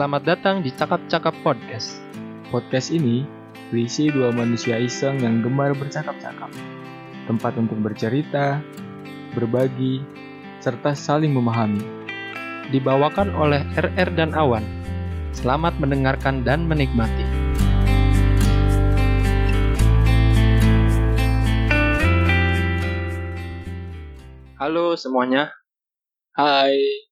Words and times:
Selamat 0.00 0.24
datang 0.24 0.64
di 0.64 0.72
Cakap-Cakap 0.72 1.44
Podcast. 1.44 2.00
Podcast 2.48 2.88
ini 2.88 3.20
berisi 3.68 4.08
dua 4.08 4.32
manusia 4.32 4.80
iseng 4.80 5.20
yang 5.20 5.44
gemar 5.44 5.76
bercakap-cakap. 5.76 6.48
Tempat 7.28 7.60
untuk 7.60 7.84
bercerita, 7.84 8.64
berbagi, 9.36 10.00
serta 10.64 10.96
saling 10.96 11.36
memahami. 11.36 11.84
Dibawakan 12.72 13.28
oleh 13.36 13.60
RR 13.76 14.16
dan 14.16 14.32
Awan. 14.32 14.64
Selamat 15.36 15.76
mendengarkan 15.76 16.48
dan 16.48 16.64
menikmati. 16.64 17.28
Halo 24.56 24.96
semuanya. 24.96 25.52
Hai. 26.32 27.09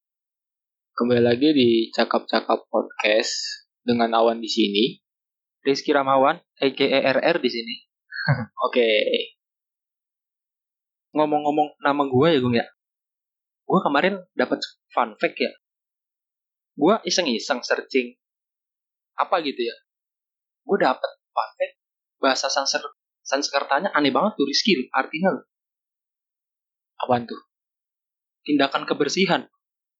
Kembali 0.99 1.23
lagi 1.23 1.55
di 1.55 1.95
Cakap-Cakap 1.95 2.75
Podcast 2.75 3.31
dengan 3.87 4.11
Awan 4.19 4.43
di 4.43 4.51
sini. 4.51 4.99
Rizky 5.63 5.95
Ramawan, 5.95 6.43
aka 6.59 6.87
RR 7.15 7.39
di 7.39 7.47
sini. 7.47 7.75
Oke. 8.67 8.91
Ngomong-ngomong 11.15 11.79
nama 11.87 12.03
gue 12.03 12.29
ya, 12.35 12.39
Gung 12.43 12.57
ya. 12.59 12.67
Gue 13.63 13.79
kemarin 13.79 14.27
dapat 14.35 14.59
fun 14.91 15.15
fact 15.23 15.39
ya. 15.39 15.55
Gue 16.75 16.99
iseng-iseng 17.07 17.63
searching 17.63 18.19
apa 19.23 19.39
gitu 19.47 19.71
ya. 19.71 19.77
Gue 20.67 20.83
dapat 20.83 21.11
fun 21.31 21.51
fact 21.63 21.75
bahasa 22.19 22.51
Sanser 22.51 22.83
Sanskertanya 23.23 23.95
aneh 23.95 24.11
banget 24.11 24.35
tuh 24.35 24.51
Rizky 24.51 24.91
artinya. 24.91 25.47
Apaan 26.99 27.31
tuh? 27.31 27.39
Tindakan 28.43 28.83
kebersihan. 28.83 29.47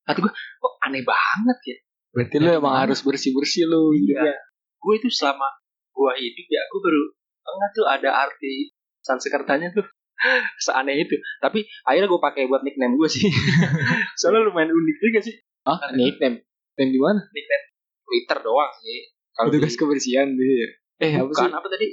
Kata 0.09 0.25
gue, 0.25 0.33
kok 0.33 0.75
aneh 0.89 1.03
banget 1.03 1.59
ya. 1.65 1.77
Berarti 2.09 2.37
lu 2.37 2.49
Dari 2.49 2.57
emang 2.57 2.75
harus 2.79 2.99
bersih-bersih 3.01 3.65
lu 3.65 3.93
Iya. 3.93 3.97
hidupnya. 4.01 4.37
Gue 4.79 4.95
itu 4.97 5.09
selama 5.09 5.47
gue 5.91 6.13
hidup 6.17 6.47
ya, 6.49 6.63
gue 6.65 6.81
baru 6.81 7.03
enggak 7.45 7.71
tuh 7.73 7.87
ada 7.87 8.11
arti 8.23 8.73
Sanskertanya 8.99 9.69
tuh 9.73 9.87
seaneh 10.65 10.97
itu. 10.99 11.15
Tapi 11.39 11.63
akhirnya 11.85 12.07
gue 12.07 12.21
pakai 12.21 12.43
buat 12.47 12.63
nickname 12.63 12.95
gue 12.95 13.09
sih. 13.09 13.29
Soalnya 14.19 14.45
lumayan 14.45 14.69
unik 14.69 14.97
juga 14.99 15.21
sih. 15.23 15.35
Hah? 15.63 15.93
Nickname? 15.93 16.43
Nickname 16.75 16.91
di 16.91 16.99
mana? 16.99 17.21
Nickname 17.29 17.65
Twitter 18.03 18.39
doang 18.41 18.73
sih. 18.79 18.99
Kalau 19.31 19.49
Petugas 19.49 19.71
di- 19.71 19.79
kebersihan 19.79 20.27
gitu 20.31 20.55
ya. 20.57 20.69
Eh, 20.99 21.13
apa 21.15 21.25
bukan 21.25 21.47
sih? 21.47 21.55
apa 21.55 21.67
tadi? 21.69 21.89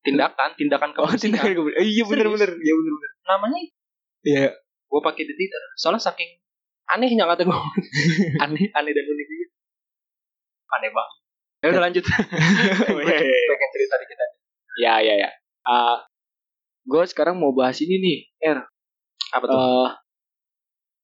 Tindakan, 0.00 0.50
tindakan 0.56 0.90
Oh, 0.90 1.04
kebersihan. 1.04 1.20
tindakan 1.28 1.50
kebersihan. 1.52 1.80
Eh, 1.80 1.88
iya 1.90 2.04
bener-bener. 2.04 2.50
Iya 2.54 2.72
bener-bener. 2.72 3.10
Namanya 3.26 3.58
Iya. 4.22 4.46
gue 4.86 5.00
pakai 5.02 5.22
di 5.22 5.34
Twitter. 5.34 5.62
Soalnya 5.74 6.00
saking 6.02 6.30
anehnya 6.96 7.24
kata 7.26 7.42
gue. 7.46 7.54
aneh, 8.44 8.66
aneh 8.74 8.92
dan 8.92 9.04
unik 9.06 9.26
juga. 9.26 9.46
Aneh 10.78 10.90
banget. 10.90 11.14
Ya 11.60 11.66
udah 11.76 11.82
lanjut. 11.84 12.04
Gue 12.04 13.04
pengen 13.50 13.70
cerita 13.76 13.94
dikit 14.00 14.18
aja. 14.18 14.36
Ya, 14.80 14.94
ya, 15.04 15.14
ya. 15.28 15.30
Ah, 15.68 16.08
gue 16.88 17.02
sekarang 17.04 17.36
mau 17.36 17.52
bahas 17.52 17.76
ini 17.84 18.00
nih, 18.00 18.18
R. 18.56 18.58
Apa 19.36 19.44
tuh? 19.44 19.56
Eh, 19.56 19.88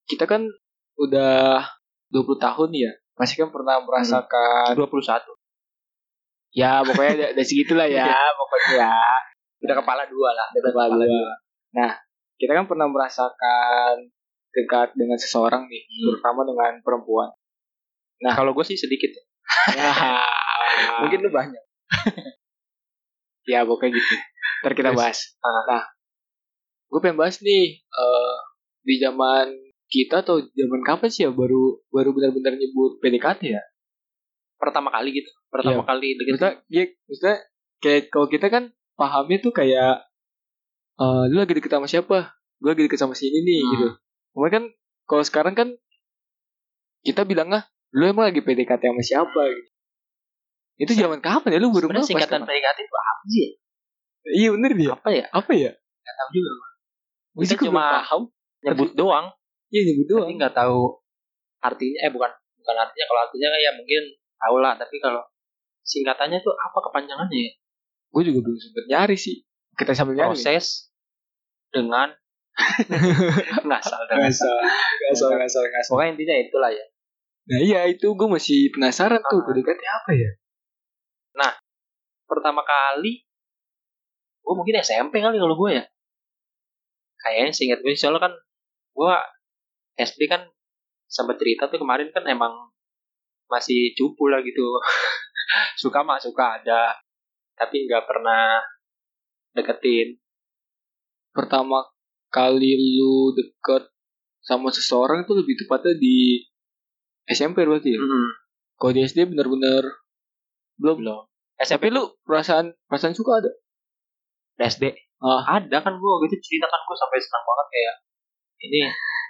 kita 0.08 0.24
kan 0.24 0.48
udah 0.96 1.66
20 2.08 2.40
tahun 2.40 2.70
ya. 2.72 2.92
Masih 3.16 3.44
kan 3.44 3.50
pernah 3.52 3.80
merasakan 3.80 4.76
21. 4.76 5.24
ya 6.56 6.80
pokoknya 6.80 7.36
ada 7.36 7.42
segitulah 7.44 7.84
ya, 8.00 8.08
pokoknya 8.32 8.68
ya. 8.80 8.96
Udah 9.60 9.74
kepala 9.76 10.08
dua 10.08 10.30
lah. 10.32 10.48
Udah 10.56 10.72
kepala 10.72 10.94
dua. 11.04 11.32
Nah, 11.76 11.92
kita 12.40 12.52
kan 12.56 12.64
pernah 12.64 12.88
merasakan 12.88 14.08
dekat 14.56 14.88
dengan 14.94 15.14
seseorang 15.14 15.68
nih, 15.68 15.82
Hmm. 15.84 16.04
terutama 16.10 16.40
dengan 16.42 16.72
perempuan. 16.80 17.28
Nah, 18.18 18.32
kalau 18.32 18.50
gue 18.50 18.64
sih 18.64 18.74
sedikit. 18.74 19.12
ya. 19.12 19.22
Ya, 19.76 19.90
Mungkin 21.04 21.20
lu 21.20 21.30
banyak. 21.30 21.60
ya 23.46 23.62
pokoknya 23.62 23.94
gitu. 23.94 24.14
Ntar 24.64 24.72
kita 24.72 24.90
Terus? 24.90 24.98
bahas. 24.98 25.18
Ah. 25.38 25.62
Nah, 25.68 25.84
gue 26.88 26.98
pengen 26.98 27.16
bahas 27.16 27.38
nih 27.38 27.64
eh, 27.78 28.34
di 28.82 28.94
zaman 28.96 29.52
kita 29.86 30.20
atau 30.20 30.42
zaman 30.42 30.82
kapan 30.82 31.08
sih 31.08 31.22
ya 31.22 31.30
baru 31.30 31.78
baru 31.88 32.10
benar-benar 32.10 32.56
nyebut 32.56 32.98
PDKT 32.98 33.40
ya? 33.46 33.62
Pertama 34.56 34.88
kali 34.88 35.14
gitu. 35.14 35.30
Pertama 35.46 35.84
Iya. 35.84 35.86
kali 35.86 36.08
deket. 36.16 36.32
Maksudnya, 36.32 36.54
ya, 36.66 36.84
maksudnya 37.06 37.36
kayak 37.78 38.02
kalau 38.08 38.26
kita 38.26 38.46
kan 38.48 38.64
pahamnya 38.96 39.38
tuh 39.38 39.52
kayak 39.52 40.02
eh 40.96 41.22
lu 41.28 41.36
lagi 41.36 41.52
deket 41.52 41.70
sama 41.70 41.86
siapa? 41.86 42.32
Gue 42.56 42.72
lagi 42.72 42.88
deket 42.88 42.98
sama 42.98 43.12
si 43.12 43.28
ini 43.28 43.40
nih 43.44 43.60
Hmm. 43.60 43.70
gitu. 43.70 43.88
Kemudian 44.36 44.52
kan 44.52 44.64
kalau 45.08 45.24
sekarang 45.24 45.54
kan 45.56 45.68
kita 47.00 47.24
bilang 47.24 47.48
ah 47.56 47.64
lu 47.96 48.04
emang 48.04 48.28
lagi 48.28 48.44
PDKT 48.44 48.92
sama 48.92 49.00
siapa 49.00 49.40
gitu. 49.48 49.70
Itu 50.76 50.92
zaman 50.92 51.24
kapan 51.24 51.56
ya 51.56 51.58
lu 51.64 51.72
baru 51.72 51.88
Sebenarnya 51.88 52.04
singkatan 52.04 52.44
kapan? 52.44 52.48
PDKT 52.52 52.78
itu 52.84 52.96
apa 53.00 53.22
sih 53.24 53.40
ya? 53.40 53.50
Iya 54.26 54.48
bener 54.52 54.70
dia. 54.76 54.90
Apa 54.92 55.08
ya? 55.08 55.24
Apa 55.32 55.52
ya? 55.56 55.72
Gak 55.72 56.14
tahu 56.20 56.28
juga. 56.36 56.50
Gue 57.32 57.44
Kita 57.48 57.54
juga 57.56 57.64
cuma 57.64 57.84
paham. 58.04 58.22
Nyebut 58.60 58.90
doang. 58.92 59.26
Iya 59.72 59.80
nyebut 59.88 60.06
doang. 60.12 60.28
Tapi 60.28 60.36
nggak 60.36 60.52
tahu 60.52 60.80
artinya. 61.64 61.98
Eh 62.04 62.10
bukan 62.12 62.30
bukan 62.60 62.76
artinya. 62.76 63.04
Kalau 63.08 63.20
artinya 63.24 63.48
ya 63.56 63.70
mungkin 63.72 64.02
tahu 64.36 64.56
lah. 64.60 64.72
Tapi 64.76 64.96
kalau 65.00 65.24
singkatannya 65.80 66.44
tuh 66.44 66.52
apa 66.52 66.78
kepanjangannya 66.92 67.40
ya? 67.40 67.52
Gue 68.12 68.22
juga 68.28 68.44
belum 68.44 68.58
sempet 68.60 68.84
nyari 68.84 69.16
sih. 69.16 69.48
Kita 69.80 69.96
sambil 69.96 70.20
nyari. 70.20 70.36
Proses 70.36 70.92
dengan 71.72 72.12
ngasal 73.68 74.00
dan 74.08 74.16
Ngasal, 74.24 74.56
ngasal, 75.12 75.30
ngasal, 75.36 75.62
ngasal. 75.64 75.92
Pokoknya 75.92 76.10
intinya 76.16 76.36
itulah 76.40 76.70
ya. 76.72 76.84
Nah 77.46 77.58
iya 77.62 77.80
itu 77.86 78.06
gue 78.16 78.28
masih 78.28 78.74
penasaran 78.74 79.22
tuh 79.22 79.38
Ah. 79.38 79.46
PDKT 79.46 79.82
apa 79.84 80.10
ya? 80.16 80.30
Pertama 82.26 82.62
kali 82.66 83.22
gue 84.46 84.54
mungkin 84.54 84.78
SMP 84.78 85.18
kali 85.18 85.38
kalau 85.38 85.58
gue 85.58 85.70
ya. 85.78 85.84
Kayaknya 87.18 87.52
seingat 87.54 87.80
gue 87.82 87.94
soalnya 87.94 88.30
kan 88.30 88.32
gue 88.94 89.14
SD 89.98 90.30
kan 90.30 90.46
sempat 91.10 91.38
cerita 91.38 91.66
tuh 91.70 91.82
kemarin 91.82 92.10
kan 92.14 92.22
emang 92.26 92.70
masih 93.50 93.94
cupu 93.94 94.30
lah 94.30 94.42
gitu. 94.42 94.62
suka 95.82 96.02
mah 96.02 96.18
suka 96.18 96.62
ada. 96.62 96.94
Tapi 97.58 97.86
nggak 97.86 98.04
pernah 98.06 98.62
deketin. 99.54 100.18
Pertama 101.34 101.82
kali 102.36 102.70
lu 102.76 103.32
deket 103.32 103.88
sama 104.44 104.68
seseorang 104.68 105.24
itu 105.24 105.32
lebih 105.32 105.56
tepatnya 105.56 105.96
di 105.96 106.44
SMP 107.24 107.64
berarti 107.64 107.96
ya? 107.96 107.98
Hmm. 107.98 108.28
Kalau 108.76 108.92
di 108.92 109.00
SD 109.02 109.24
bener-bener 109.26 109.82
belum. 110.76 111.00
Belum. 111.00 111.24
Tapi 111.56 111.64
SMP 111.64 111.84
lu 111.88 112.12
perasaan 112.22 112.76
perasaan 112.84 113.16
suka 113.16 113.40
ada? 113.40 113.50
SD. 114.60 114.92
Ah. 115.24 115.56
Ada 115.56 115.80
kan 115.80 115.96
gue 115.96 116.12
gitu 116.28 116.36
cerita 116.44 116.68
kan 116.68 116.80
gue 116.84 116.96
sampai 116.96 117.18
senang 117.18 117.44
banget 117.44 117.66
kayak 117.72 117.94
ini 118.56 118.80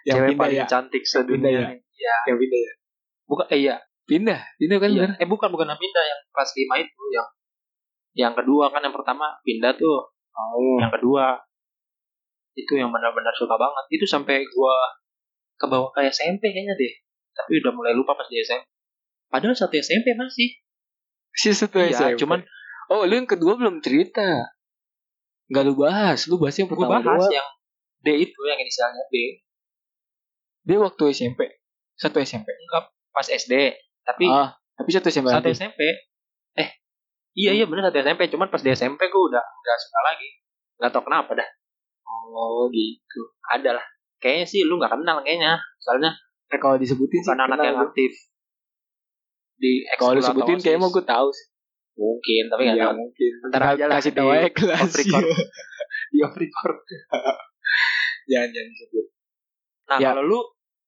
Yang 0.03 0.17
cewek 0.19 0.35
paling 0.35 0.59
ya? 0.59 0.67
cantik 0.67 1.03
Pindah 1.03 1.23
sedunia. 1.23 1.51
ya? 1.55 1.67
Iya. 1.79 2.15
Yang 2.27 2.37
pindah 2.43 2.61
ya? 2.61 2.73
Bukan 3.27 3.47
eh 3.49 3.59
iya. 3.63 3.77
Pindah, 4.07 4.41
pindah 4.59 4.79
kan 4.79 4.89
Iya. 4.91 4.99
bener? 4.99 5.11
Eh 5.23 5.29
bukan 5.31 5.49
bukan 5.51 5.67
yang 5.67 5.79
pindah 5.79 6.05
yang 6.05 6.21
kelas 6.31 6.51
5 6.55 6.83
itu 6.83 7.03
yang 7.15 7.29
yang 8.17 8.33
kedua 8.35 8.71
kan 8.75 8.83
yang 8.83 8.95
pertama 8.95 9.39
pindah 9.47 9.73
tuh. 9.79 10.11
Oh. 10.35 10.79
Yang 10.83 10.93
kedua 11.01 11.46
itu 12.57 12.73
yang 12.75 12.89
benar-benar 12.89 13.37
suka 13.37 13.55
banget. 13.55 13.85
Itu 13.93 14.09
sampai 14.09 14.43
gua 14.49 14.75
ke 15.57 15.67
bawah 15.69 15.93
kayak 15.93 16.11
SMP 16.11 16.51
kayaknya 16.51 16.73
deh. 16.75 16.93
Tapi 17.37 17.61
udah 17.61 17.73
mulai 17.77 17.93
lupa 17.93 18.17
pas 18.17 18.27
di 18.27 18.41
SMP. 18.41 18.65
Padahal 19.29 19.53
satu 19.53 19.77
SMP 19.77 20.17
masih. 20.17 20.57
Si 21.37 21.53
satu 21.53 21.77
Iya, 21.79 22.17
SMP. 22.17 22.25
cuman 22.25 22.41
Oh 22.87 23.03
lu 23.03 23.13
yang 23.13 23.27
kedua 23.27 23.59
belum 23.59 23.83
cerita. 23.83 24.25
Gak 25.47 25.63
lu 25.63 25.75
bahas, 25.75 26.27
lu 26.27 26.39
bahas 26.39 26.55
yang 26.55 26.71
pertama 26.71 27.03
bahas 27.03 27.23
doang. 27.23 27.35
yang 27.35 27.49
D 28.01 28.09
itu 28.23 28.41
yang 28.47 28.59
inisialnya 28.59 29.05
D. 29.11 29.43
Dia 30.63 30.79
waktu 30.79 31.03
SMP. 31.11 31.61
Satu 31.95 32.19
SMP. 32.19 32.47
Enggak 32.51 32.91
pas 33.11 33.27
SD. 33.27 33.75
Tapi 34.07 34.25
Ah, 34.27 34.55
tapi 34.79 34.89
satu 34.91 35.11
SMP. 35.11 35.29
satu 35.29 35.51
lagi. 35.51 35.59
SMP. 35.59 35.81
Eh, 36.57 36.69
iya 37.35 37.59
iya 37.59 37.67
bener 37.67 37.91
satu 37.91 37.99
SMP. 38.01 38.31
Cuman 38.31 38.49
pas 38.49 38.63
di 38.63 38.71
SMP 38.71 39.11
gua 39.11 39.23
udah 39.35 39.45
nggak 39.45 39.79
suka 39.83 40.01
lagi. 40.07 40.29
Nggak 40.79 40.91
tau 40.95 41.03
kenapa 41.03 41.31
dah. 41.35 41.49
Oh 42.07 42.71
gitu. 42.71 43.21
Ada 43.45 43.77
lah. 43.77 43.87
Kayaknya 44.17 44.47
sih 44.47 44.61
lu 44.63 44.79
nggak 44.79 44.95
kenal 44.95 45.21
kayaknya. 45.21 45.59
Soalnya 45.79 46.15
Eh, 46.47 46.63
kalau 46.63 46.79
disebutin 46.79 47.21
sih 47.21 47.33
anak 47.35 47.59
yang 47.59 47.75
gua. 47.75 47.91
aktif 47.91 48.13
di 49.57 49.83
Kalau 49.99 50.15
disebutin 50.15 50.63
kayaknya 50.63 50.79
mau 50.79 50.93
gue 50.93 51.03
tahu 51.03 51.29
sih. 51.33 51.47
mungkin 51.97 52.43
tapi 52.47 52.61
nggak 52.69 52.79
tahu 52.79 52.95
mungkin. 52.95 53.31
Ntar 53.51 53.63
aja 53.73 53.85
lah 53.89 53.97
kasih 53.99 54.13
tahu 54.15 54.29
aja 54.31 54.49
kelas. 54.53 54.91
di 56.13 56.19
off 56.23 56.37
record 56.37 56.77
jangan 58.31 58.49
jangan 58.53 58.69
disebut. 58.71 59.07
nah 59.87 59.97
Ya. 59.99 60.13
kalau 60.15 60.23
lu 60.23 60.41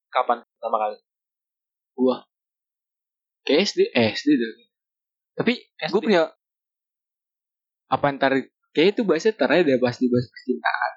kapan 0.08 0.38
pertama 0.44 0.76
kali 0.78 0.96
Kayak 3.42 3.60
SD, 3.72 3.78
eh, 3.90 4.12
SD 4.12 4.28
deh. 4.36 4.50
Tapi 5.34 5.52
SD. 5.80 5.90
gue 5.90 6.00
punya 6.04 6.22
apa 7.88 8.06
ntar 8.12 8.32
kayak 8.70 8.88
itu 8.92 9.02
bahasnya 9.08 9.32
ntar 9.32 9.48
aja 9.48 9.64
deh 9.64 9.80
bahas 9.80 9.96
di 9.96 10.06
bahas 10.06 10.28
percintaan. 10.28 10.92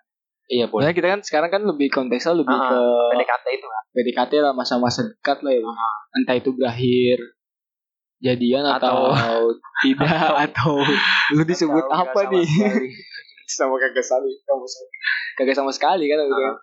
Iya 0.51 0.65
boleh. 0.68 0.83
Soalnya 0.83 0.94
kita 0.94 1.07
kan 1.09 1.21
sekarang 1.21 1.50
kan 1.50 1.62
lebih 1.63 1.88
konteksnya 1.88 2.36
lebih 2.36 2.51
Ah, 2.51 2.68
ke 2.68 2.80
PDKT 3.15 3.45
itu 3.53 3.65
kan? 3.65 3.83
PDKT 3.89 4.31
lah 4.39 4.51
masa-masa 4.51 5.01
dekat 5.01 5.39
lah 5.39 5.51
ya. 5.51 5.63
Entah 6.13 6.36
itu 6.36 6.51
berakhir 6.51 7.18
jadian 8.19 8.68
atau, 8.68 9.09
Atau- 9.09 9.57
tidak 9.83 10.12
atau 10.45 10.77
lu 11.33 11.44
disebut 11.44 11.81
Atau 11.81 11.95
apa 12.06 12.19
nih? 12.30 12.45
sama 13.50 13.75
kagak 13.77 14.06
sama 14.06 14.27
sekali. 14.63 14.88
Kagak 15.33 15.56
sama 15.56 15.71
sekali 15.71 16.06
kan 16.06 16.18
gitu 16.21 16.36
kan. 16.38 16.56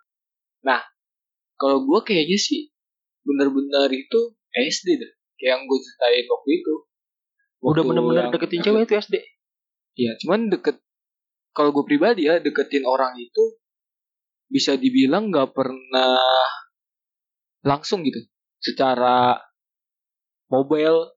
nah 0.58 0.80
kalau 1.54 1.82
gue 1.82 2.00
kayaknya 2.02 2.36
sih 2.36 2.70
bener-bener 3.20 3.88
itu 3.90 4.20
SD 4.50 4.96
deh 4.96 5.12
kayak 5.34 5.50
yang 5.50 5.62
gue 5.64 5.78
ceritain 5.78 6.26
waktu 6.26 6.50
itu. 6.54 6.74
Udah 7.58 7.72
Waktu 7.74 7.82
bener-bener 7.86 8.22
yang- 8.22 8.32
deketin 8.32 8.60
cewek 8.60 8.82
itu 8.84 8.94
SD. 8.96 9.14
Iya, 9.96 10.12
cuman 10.16 10.46
deket 10.48 10.78
kalau 11.50 11.70
gue 11.70 11.82
pribadi 11.82 12.24
ya 12.24 12.38
deketin 12.38 12.82
orang 12.82 13.14
itu 13.16 13.58
bisa 14.48 14.76
dibilang 14.76 15.28
nggak 15.28 15.52
pernah 15.52 16.18
langsung 17.64 18.04
gitu. 18.04 18.20
Secara 18.58 19.38
mobile 20.48 21.14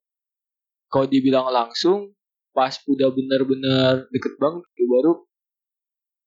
kalau 0.92 1.07
dibilang 1.07 1.48
langsung 1.50 2.12
pas 2.51 2.75
udah 2.83 3.10
bener-bener 3.16 4.12
deket 4.12 4.36
banget 4.36 4.63
itu 4.75 4.86
baru 4.92 5.13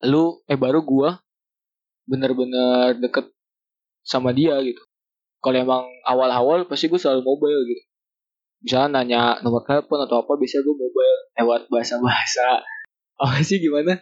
lu 0.09 0.41
eh 0.49 0.57
baru 0.57 0.81
gua 0.81 1.21
bener-bener 2.09 2.97
deket 2.97 3.29
sama 4.05 4.33
dia 4.33 4.57
gitu. 4.61 4.81
Kalau 5.41 5.57
emang 5.57 5.85
awal-awal 6.05 6.65
pasti 6.69 6.89
gue 6.89 6.97
selalu 6.97 7.21
mobile 7.25 7.61
gitu. 7.69 7.83
Misalnya 8.65 9.01
nanya 9.01 9.21
nomor 9.45 9.61
telepon 9.65 10.01
atau 10.05 10.25
apa 10.25 10.33
bisa 10.41 10.61
gue 10.61 10.73
mobile 10.73 11.17
lewat 11.37 11.69
bahasa-bahasa 11.69 12.61
apa 13.21 13.41
sih 13.41 13.61
gimana? 13.61 14.01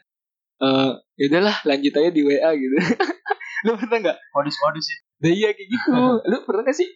Eh, 0.59 0.91
ya 1.17 1.25
udahlah 1.29 1.55
lanjut 1.65 1.93
aja 1.93 2.09
di 2.09 2.21
WA 2.21 2.51
gitu. 2.53 2.75
lu 3.65 3.71
pernah 3.79 3.97
nggak? 3.99 4.17
Modus-modus 4.31 4.85
itu. 4.85 5.01
Nah, 5.19 5.31
iya 5.31 5.49
kayak 5.51 5.69
gitu. 5.71 5.89
lu 6.29 6.37
pernah 6.43 6.61
gak 6.63 6.77
sih? 6.77 6.89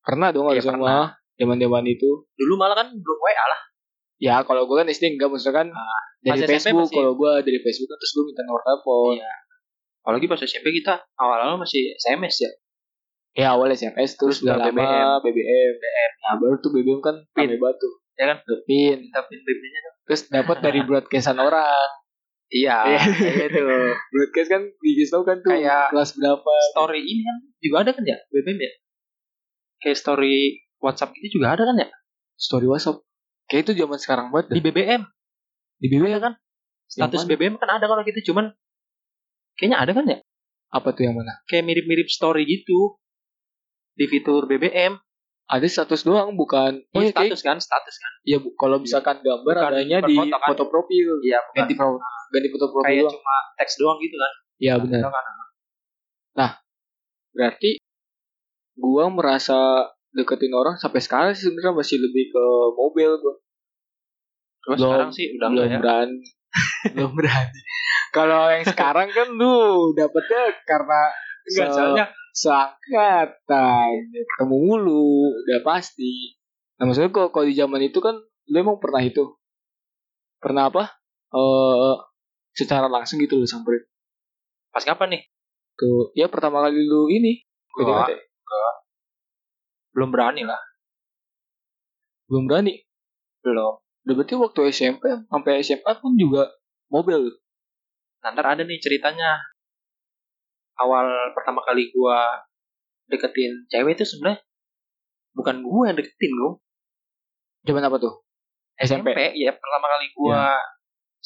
Pernah 0.00 0.28
dong 0.30 0.46
Iya, 0.46 0.62
harus 0.62 0.66
sama 0.66 1.18
zaman-zaman 1.34 1.84
itu. 1.84 2.10
Dulu 2.32 2.52
malah 2.54 2.76
kan 2.78 2.88
belum 2.90 3.18
WA 3.20 3.44
lah. 3.44 3.60
Ya 4.16 4.40
kalau 4.42 4.64
gue 4.64 4.76
kan 4.78 4.88
SD 4.88 5.12
enggak 5.12 5.28
maksudnya 5.28 5.60
kan 5.60 5.68
dari 6.24 6.40
pas 6.40 6.48
SMP 6.48 6.56
Facebook. 6.64 6.88
masih- 6.88 6.96
Kalau 6.96 7.12
gue 7.12 7.32
dari 7.44 7.58
Facebook 7.60 7.88
kan 7.90 7.98
terus 7.98 8.12
gue 8.14 8.24
minta 8.24 8.42
nomor 8.42 8.62
telepon. 8.64 9.12
Iya. 9.18 9.34
Apalagi 10.00 10.26
pas 10.26 10.40
SMP 10.40 10.66
kita 10.72 10.94
awal-awal 11.18 11.56
masih 11.58 11.82
SMS 11.92 12.34
ya. 12.40 12.50
Ya 13.36 13.46
awal 13.52 13.68
SMS 13.68 14.16
terus, 14.16 14.40
Terus 14.40 14.48
udah 14.48 14.56
lama 14.62 15.20
BBM. 15.20 15.72
Nah 16.24 16.34
baru 16.40 16.56
tuh 16.56 16.72
BBM 16.72 17.04
kan 17.04 17.20
Pin. 17.28 17.52
batu. 17.60 17.88
Ya 18.16 18.32
kan? 18.32 18.40
Pin. 18.64 18.96
Minta 19.04 19.20
pin 19.28 19.36
BB-nya 19.38 19.80
dong. 19.84 19.96
Terus 20.08 20.20
dapat 20.32 20.56
dari 20.64 20.80
broadcastan 20.88 21.36
orang. 21.36 21.88
Iya. 22.46 22.76
Iya. 22.86 23.00
kayak 23.26 23.48
itu. 23.50 23.62
Broadcast 24.12 24.48
kan 24.48 24.62
dikasih 24.70 25.10
tau 25.10 25.22
kan 25.22 25.36
tuh 25.42 25.50
Kayak 25.50 25.90
kelas 25.90 26.10
berapa. 26.14 26.52
Story 26.72 27.00
ini 27.02 27.22
kan 27.22 27.36
juga 27.58 27.76
ada 27.82 27.90
kan 27.92 28.04
ya? 28.06 28.16
BBM 28.30 28.58
ya? 28.58 28.72
Kayak 29.82 29.96
story 29.98 30.34
WhatsApp 30.78 31.10
itu 31.18 31.38
juga 31.38 31.58
ada 31.58 31.62
kan 31.64 31.76
ya? 31.76 31.88
Story 32.38 32.66
WhatsApp. 32.66 33.02
Kayak 33.46 33.62
itu 33.70 33.72
zaman 33.82 33.98
sekarang 33.98 34.26
banget. 34.30 34.54
Di. 34.54 34.60
BBM. 34.62 35.02
Di 35.76 35.86
BBM 35.86 36.18
kan? 36.18 36.34
Status? 36.86 37.26
BBM 37.26 37.58
kan 37.58 37.68
ada 37.68 37.84
kalau 37.84 38.02
gitu. 38.02 38.32
Cuman 38.32 38.54
kayaknya 39.54 39.78
ada 39.82 39.92
kan 39.92 40.04
ya? 40.06 40.18
Apa 40.70 40.94
tuh 40.94 41.06
yang 41.06 41.14
mana? 41.18 41.42
Kayak 41.46 41.66
mirip-mirip 41.66 42.06
story 42.06 42.46
gitu. 42.46 42.98
Di 43.94 44.06
fitur 44.06 44.46
BBM. 44.46 44.98
Ada 45.46 45.62
status 45.70 46.02
doang 46.02 46.34
bukan. 46.34 46.82
Oh, 46.90 46.98
iya, 46.98 47.14
kayak- 47.14 47.30
status 47.30 47.40
kan? 47.40 47.56
Status 47.62 47.96
kan? 47.96 48.12
Iya, 48.26 48.42
bu, 48.42 48.50
kalau 48.58 48.82
misalkan 48.82 49.22
gambar 49.22 49.54
Bukan- 49.54 49.70
adanya 49.70 49.98
bukan 50.02 50.10
di 50.10 50.14
foto 50.18 50.36
kan? 50.36 50.48
foto 50.50 50.64
profil. 50.66 51.08
Iya, 51.22 51.38
bukan. 51.38 51.58
Ganti 51.62 51.74
pro, 51.78 51.88
ganti 52.28 52.48
foto 52.48 52.66
profil 52.68 52.86
Kayak 52.86 53.02
doang. 53.02 53.14
cuma 53.14 53.34
teks 53.54 53.74
doang 53.76 53.98
gitu 53.98 54.16
kan? 54.16 54.32
Iya 54.56 54.74
benar. 54.78 55.00
Atau 55.00 55.10
kan? 55.12 55.24
Berarti 57.30 57.70
gua 58.74 59.04
merasa 59.08 59.58
deketin 60.10 60.52
orang 60.52 60.76
sampai 60.76 61.00
sekarang 61.00 61.30
sih 61.32 61.46
sebenarnya 61.46 61.76
masih 61.76 61.96
lebih 62.00 62.32
ke 62.32 62.44
mobil 62.72 63.10
gua. 63.18 63.34
Terus 64.58 64.76
Belum- 64.76 64.88
sekarang 64.88 65.10
sih 65.12 65.26
udah 65.36 65.48
belum 65.52 65.68
ya? 65.68 65.78
berani. 65.78 66.20
belum 66.96 67.12
berani. 67.12 67.60
Kalau 68.08 68.48
yang 68.48 68.64
sekarang 68.64 69.08
kan 69.12 69.28
lu 69.30 69.54
dapetnya 69.92 70.42
karena 70.64 71.00
Enggak, 71.44 71.68
se- 71.68 71.74
soalnya 71.76 72.06
seangkatan 72.32 73.90
ketemu 74.12 74.56
mulu 74.56 75.08
udah 75.32 75.60
pasti 75.62 76.36
nah 76.76 76.84
maksudnya 76.84 77.08
kok 77.08 77.32
kalau 77.32 77.48
di 77.48 77.56
zaman 77.56 77.80
itu 77.80 77.96
kan 77.98 78.12
lu 78.20 78.56
emang 78.56 78.76
pernah 78.76 79.00
itu 79.00 79.24
pernah 80.36 80.68
apa 80.68 80.84
eh 81.32 81.96
secara 82.56 82.88
langsung 82.88 83.20
gitu 83.20 83.36
lu 83.36 83.46
samperin 83.46 83.84
pas 84.72 84.80
kapan 84.82 85.20
nih? 85.20 85.22
tuh 85.76 86.08
ya 86.16 86.26
pertama 86.26 86.64
kali 86.64 86.80
lu 86.80 87.06
ini 87.12 87.44
Gua 87.76 88.08
PDKT. 88.08 88.10
belum 89.92 90.08
berani 90.08 90.44
lah. 90.44 90.60
belum 92.28 92.48
berani 92.48 92.80
Belum. 93.44 93.76
udah 94.08 94.14
berarti 94.16 94.34
waktu 94.34 94.60
SMP 94.72 95.04
sampai 95.28 95.60
SMA 95.60 95.92
pun 96.00 96.16
juga 96.16 96.48
mobil. 96.88 97.30
Nanti 98.20 98.40
ada 98.40 98.62
nih 98.62 98.80
ceritanya. 98.80 99.38
Awal 100.76 101.06
pertama 101.32 101.62
kali 101.62 101.88
gua 101.90 102.42
deketin 103.06 103.64
cewek 103.70 103.96
itu 103.96 104.04
sebenarnya 104.04 104.42
bukan 105.32 105.62
gua 105.62 105.88
yang 105.88 105.96
deketin 105.96 106.32
gua. 106.36 106.52
zaman 107.66 107.82
apa 107.82 107.96
tuh 107.98 108.14
SMP 108.76 109.10
ya 109.34 109.50
pertama 109.56 109.86
kali 109.90 110.06
gua 110.12 110.54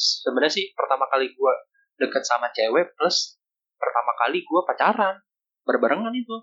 sebenarnya 0.01 0.53
sih 0.53 0.65
pertama 0.73 1.05
kali 1.13 1.29
gua 1.37 1.53
deket 2.01 2.25
sama 2.25 2.49
cewek 2.57 2.97
plus 2.97 3.37
pertama 3.77 4.13
kali 4.25 4.41
gua 4.49 4.65
pacaran 4.65 5.21
berbarengan 5.69 6.13
itu. 6.17 6.37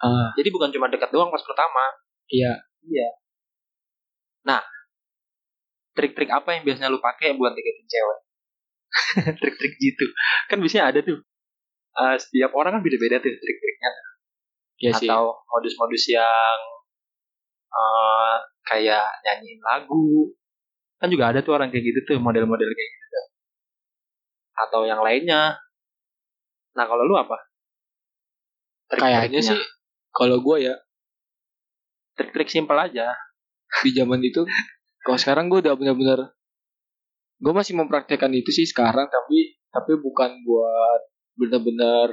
ah 0.00 0.32
Jadi 0.40 0.48
bukan 0.48 0.72
cuma 0.72 0.88
dekat 0.88 1.12
doang 1.12 1.28
pas 1.28 1.44
pertama. 1.44 1.84
iya 2.88 3.08
Trik-trik 6.00 6.32
apa 6.32 6.56
yang 6.56 6.62
biasanya 6.64 6.88
lu 6.88 7.02
pakai 7.02 7.36
buat 7.36 7.52
deketin 7.52 7.86
cewek? 7.90 8.18
Trik-trik 9.42 9.74
gitu. 9.76 10.06
Kan 10.48 10.64
biasanya 10.64 10.88
ada 10.88 11.00
tuh. 11.04 11.20
Eh, 11.90 12.16
setiap 12.16 12.54
orang 12.56 12.78
kan 12.78 12.82
beda-beda 12.82 13.18
tuh 13.20 13.28
trik-triknya. 13.28 13.90
iya 14.80 14.90
sih 14.96 15.08
Atau 15.10 15.44
modus-modus 15.50 16.04
yang 16.08 16.58
eh, 17.68 18.36
kayak 18.64 19.06
nyanyiin 19.26 19.60
lagu. 19.60 20.32
Kan 21.00 21.08
juga 21.08 21.32
ada 21.32 21.40
tuh 21.40 21.56
orang 21.56 21.72
kayak 21.72 21.84
gitu 21.84 21.98
tuh, 22.04 22.16
model-model 22.20 22.68
kayak 22.68 22.90
gitu 22.92 23.06
tuh. 23.08 23.24
Atau 24.68 24.80
yang 24.84 25.00
lainnya. 25.00 25.56
Nah 26.76 26.84
kalau 26.84 27.08
lu 27.08 27.16
apa? 27.16 27.50
kayaknya 28.90 29.38
sih 29.38 29.60
kalau 30.10 30.42
gua 30.42 30.58
ya 30.58 30.74
Trik-trik 32.18 32.50
simpel 32.50 32.76
aja. 32.76 33.14
di 33.86 33.94
zaman 33.94 34.18
itu 34.18 34.42
kalau 35.06 35.14
sekarang 35.14 35.46
gue 35.46 35.62
udah 35.62 35.78
bener-bener 35.78 36.34
gue 37.38 37.52
masih 37.54 37.78
mempraktekkan 37.78 38.34
itu 38.34 38.50
sih 38.50 38.66
sekarang 38.66 39.06
tapi 39.06 39.56
tapi 39.70 39.94
bukan 39.94 40.42
buat 40.42 41.00
bener-bener 41.38 42.10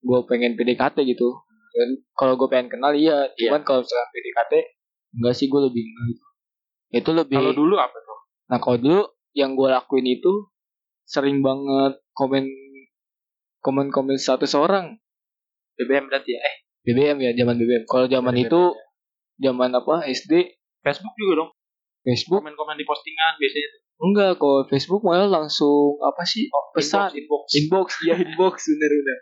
gue 0.00 0.18
pengen 0.24 0.56
PDKT 0.56 1.04
gitu 1.04 1.36
dan 1.76 2.00
kalau 2.16 2.40
gue 2.40 2.48
pengen 2.48 2.72
kenal 2.72 2.96
iya 2.96 3.28
cuman 3.36 3.60
kalau 3.60 3.84
misalkan 3.84 4.08
PDKT 4.08 4.52
enggak 5.20 5.34
sih 5.36 5.46
gue 5.52 5.60
lebih 5.68 5.84
gitu 5.84 6.24
itu 6.90 7.10
lebih 7.14 7.38
Kalau 7.38 7.54
dulu 7.54 7.74
apa 7.78 7.96
tuh? 7.96 8.18
nah 8.50 8.58
kalau 8.58 8.78
dulu 8.82 9.02
yang 9.30 9.54
gue 9.54 9.68
lakuin 9.70 10.06
itu 10.10 10.50
sering 11.06 11.38
banget 11.38 12.02
komen 12.14 12.50
komen 13.62 13.94
komen 13.94 14.18
status 14.18 14.58
orang 14.58 14.98
BBM 15.78 16.10
berarti 16.10 16.34
ya? 16.34 16.40
Eh, 16.42 16.54
BBM 16.84 17.18
ya 17.24 17.30
zaman 17.38 17.54
BBM 17.56 17.82
kalau 17.86 18.06
zaman 18.10 18.34
BBM, 18.34 18.46
itu 18.50 18.62
zaman 19.40 19.70
apa 19.72 20.04
SD 20.04 20.32
Facebook 20.84 21.14
juga 21.16 21.44
dong. 21.44 21.50
Facebook 22.00 22.40
Komen-komen 22.40 22.80
di 22.80 22.86
postingan 22.88 23.36
biasanya 23.36 23.68
tuh. 23.76 23.82
Enggak, 24.00 24.32
kalau 24.40 24.64
Facebook 24.64 25.04
malah 25.04 25.28
langsung 25.28 26.00
apa 26.00 26.24
sih? 26.24 26.48
pesan 26.72 27.12
Inbox, 27.12 27.44
inbox. 27.52 27.52
inbox, 27.52 27.88
ya 28.08 28.14
inbox 28.16 28.54
bener 28.72 28.90
bener. 28.96 29.18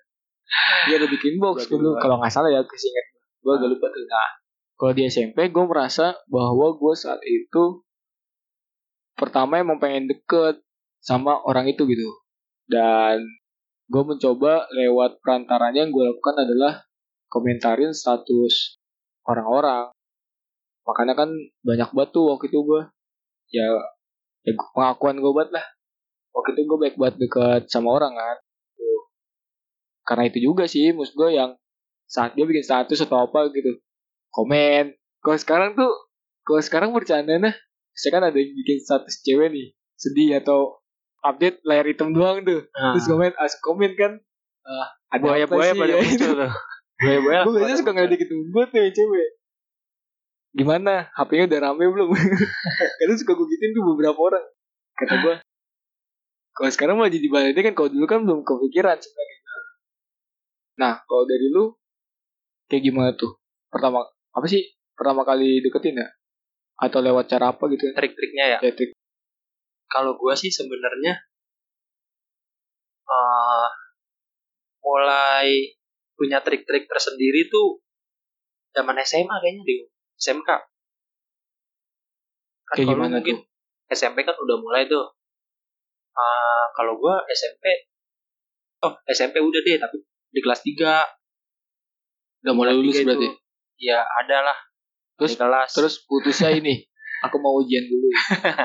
Iya 0.87 0.96
lebih 1.02 1.18
ke 1.18 1.26
inbox 1.34 1.66
dulu. 1.66 1.98
Kalau 1.98 2.22
nggak 2.22 2.30
salah 2.30 2.50
ya 2.54 2.62
kesingkat. 2.62 3.06
Gue 3.42 3.52
agak 3.58 3.68
lupa 3.75 3.87
tuh. 3.90 4.06
Nah, 4.06 4.30
kalau 4.78 4.94
di 4.94 5.11
SMP 5.11 5.50
gue 5.50 5.64
merasa 5.66 6.14
bahwa 6.30 6.78
gue 6.78 6.94
saat 6.94 7.18
itu 7.26 7.82
pertama 9.18 9.58
emang 9.58 9.82
pengen 9.82 10.06
deket 10.06 10.62
sama 11.02 11.42
orang 11.42 11.66
itu 11.66 11.82
gitu. 11.90 12.06
Dan 12.70 13.18
gue 13.90 14.02
mencoba 14.06 14.70
lewat 14.70 15.18
perantaranya 15.18 15.82
yang 15.82 15.90
gue 15.90 16.04
lakukan 16.14 16.47
adalah 16.47 16.87
komentarin 17.26 17.90
status 17.90 18.78
orang-orang. 19.26 19.90
Makanya 20.87 21.18
kan 21.18 21.35
banyak 21.66 21.90
batu 21.90 22.30
waktu 22.30 22.47
itu 22.47 22.62
gue. 22.62 22.82
Ya, 23.50 23.66
ya 24.47 24.52
pengakuan 24.54 25.18
gue 25.18 25.32
banget 25.35 25.58
lah. 25.58 25.66
Waktu 26.30 26.54
itu 26.54 26.61
gue 26.70 26.78
baik 26.87 26.97
banget 26.97 27.16
deket 27.18 27.62
sama 27.66 27.99
orang 27.99 28.14
kan. 28.14 28.38
Karena 30.06 30.25
itu 30.30 30.38
juga 30.40 30.64
sih, 30.70 30.94
maksud 30.94 31.18
gue 31.18 31.37
yang 31.37 31.58
saat 32.08 32.32
dia 32.32 32.49
bikin 32.49 32.64
status 32.64 33.04
atau 33.04 33.28
apa 33.28 33.50
gitu. 33.52 33.76
Komen. 34.38 34.95
Kalau 35.18 35.35
sekarang 35.37 35.75
tuh, 35.75 35.90
kalau 36.47 36.62
sekarang 36.62 36.95
bercanda 36.95 37.35
nah. 37.37 37.54
Saya 37.90 38.14
kan 38.14 38.23
ada 38.23 38.38
yang 38.38 38.54
bikin 38.54 38.78
status 38.78 39.18
cewek 39.21 39.50
nih. 39.50 39.75
Sedih 39.99 40.38
atau 40.38 40.78
update 41.21 41.59
layar 41.66 41.83
hitam 41.85 42.14
doang 42.14 42.47
tuh. 42.47 42.71
Nah, 42.71 42.95
Terus 42.95 43.11
komen, 43.11 43.35
as 43.35 43.59
komen 43.59 43.99
kan. 43.99 44.23
Ah, 44.62 44.87
ada 45.11 45.18
apa 45.18 45.35
buaya-buaya 45.35 45.73
sih 45.75 45.80
pada 45.80 45.90
ya? 45.90 45.99
muncul 45.99 46.30
tuh. 46.47 46.52
Buaya-buaya 46.97 47.38
Gue 47.42 47.52
biasanya 47.52 47.75
suka 47.75 47.90
muncul. 47.90 47.95
ngeledekin 47.99 48.28
gue 48.47 48.64
tuh 48.64 48.78
yang 48.78 48.95
cewek. 48.95 49.28
gimana 50.49 51.12
HP-nya 51.12 51.45
udah 51.45 51.61
rame 51.61 51.85
belum 51.87 52.09
karena 52.99 53.14
suka 53.14 53.37
gue 53.37 53.47
gituin 53.47 53.71
tuh 53.71 53.85
beberapa 53.85 54.16
orang 54.16 54.42
kata 54.97 55.14
gue 55.21 55.35
kalau 56.50 56.71
sekarang 56.73 56.97
malah 56.99 57.12
jadi 57.12 57.28
balik 57.28 57.52
kan 57.54 57.76
kalau 57.76 57.92
dulu 57.92 58.09
kan 58.09 58.25
belum 58.25 58.42
kepikiran 58.42 58.97
sebenarnya 58.97 59.38
nah 60.75 61.04
kalau 61.04 61.28
dari 61.28 61.52
lu 61.52 61.76
kayak 62.66 62.80
gimana 62.80 63.12
tuh 63.14 63.37
pertama 63.68 64.09
apa 64.38 64.47
sih 64.49 64.62
pertama 64.95 65.26
kali 65.26 65.61
deketin 65.61 65.99
ya? 65.99 66.09
Atau 66.78 67.02
lewat 67.02 67.26
cara 67.26 67.50
apa 67.50 67.66
gitu 67.75 67.90
trik-triknya 67.90 68.45
ya? 68.57 68.59
Ya 68.62 68.73
trik. 68.73 68.95
Kalau 69.90 70.14
gue 70.14 70.35
sih 70.38 70.52
sebenarnya 70.52 71.18
eh 73.09 73.68
mulai 74.85 75.75
punya 76.14 76.40
trik-trik 76.45 76.87
tersendiri 76.87 77.49
tuh 77.50 77.80
zaman 78.76 79.00
SMA 79.02 79.33
kayaknya 79.42 79.62
deh 79.64 79.80
SMK 80.18 80.50
kan 82.68 82.76
Kayak 82.76 82.88
gimana 82.92 83.16
mungkin 83.18 83.40
SMP 83.88 84.28
kan 84.28 84.37
udah 84.37 84.57
mulai 84.61 84.85
tuh. 84.85 85.16
Eh, 86.12 86.64
kalau 86.76 87.00
gue 87.00 87.14
SMP 87.33 87.64
oh 88.85 88.92
SMP 89.09 89.40
udah 89.40 89.61
deh 89.64 89.76
tapi 89.80 89.97
di 90.28 90.40
kelas 90.45 90.61
3 90.61 91.00
udah 92.45 92.54
mulai 92.54 92.73
lulus 92.76 93.00
tiga 93.00 93.02
itu, 93.02 93.09
berarti 93.09 93.28
ya 93.78 94.02
ada 94.02 94.50
lah 94.50 94.58
Terus- 95.18 95.35
di 95.35 95.40
kelas. 95.40 95.70
terus 95.75 95.94
putusnya 96.04 96.50
ini. 96.54 96.85
Aku 97.26 97.42
mau 97.42 97.58
ujian 97.58 97.82
dulu. 97.82 98.08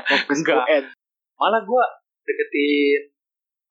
Fokus. 0.06 0.46
UN 0.46 0.86
malah 1.34 1.66
gue 1.66 1.84
deketin 2.24 3.10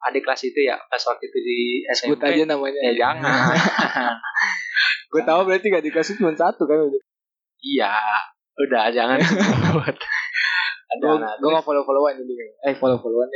adik 0.02 0.26
kelas 0.26 0.42
itu 0.44 0.66
ya 0.66 0.74
pas 0.90 0.98
waktu 0.98 1.24
itu 1.30 1.38
di 1.38 1.58
SMP 1.94 2.18
sebut 2.18 2.20
aja 2.26 2.44
namanya. 2.50 2.80
Ya 2.82 2.92
jangan. 2.98 3.54
Gue 5.12 5.22
tahu 5.22 5.44
berarti 5.46 5.68
gak 5.68 5.84
dikasih 5.84 6.16
cuma 6.18 6.32
satu 6.34 6.64
kan? 6.66 6.88
Iya. 7.62 7.94
Udah 8.58 8.90
jangan. 8.90 9.20
Buat. 9.76 9.96
Ada 10.92 11.04
gue 11.04 11.14
nah, 11.20 11.32
gue 11.38 11.48
gak 11.52 11.64
follow 11.64 11.84
followan 11.86 12.16
jadi 12.18 12.32
kan? 12.34 12.48
Eh 12.72 12.74
follow 12.76 12.98
followan 12.98 13.28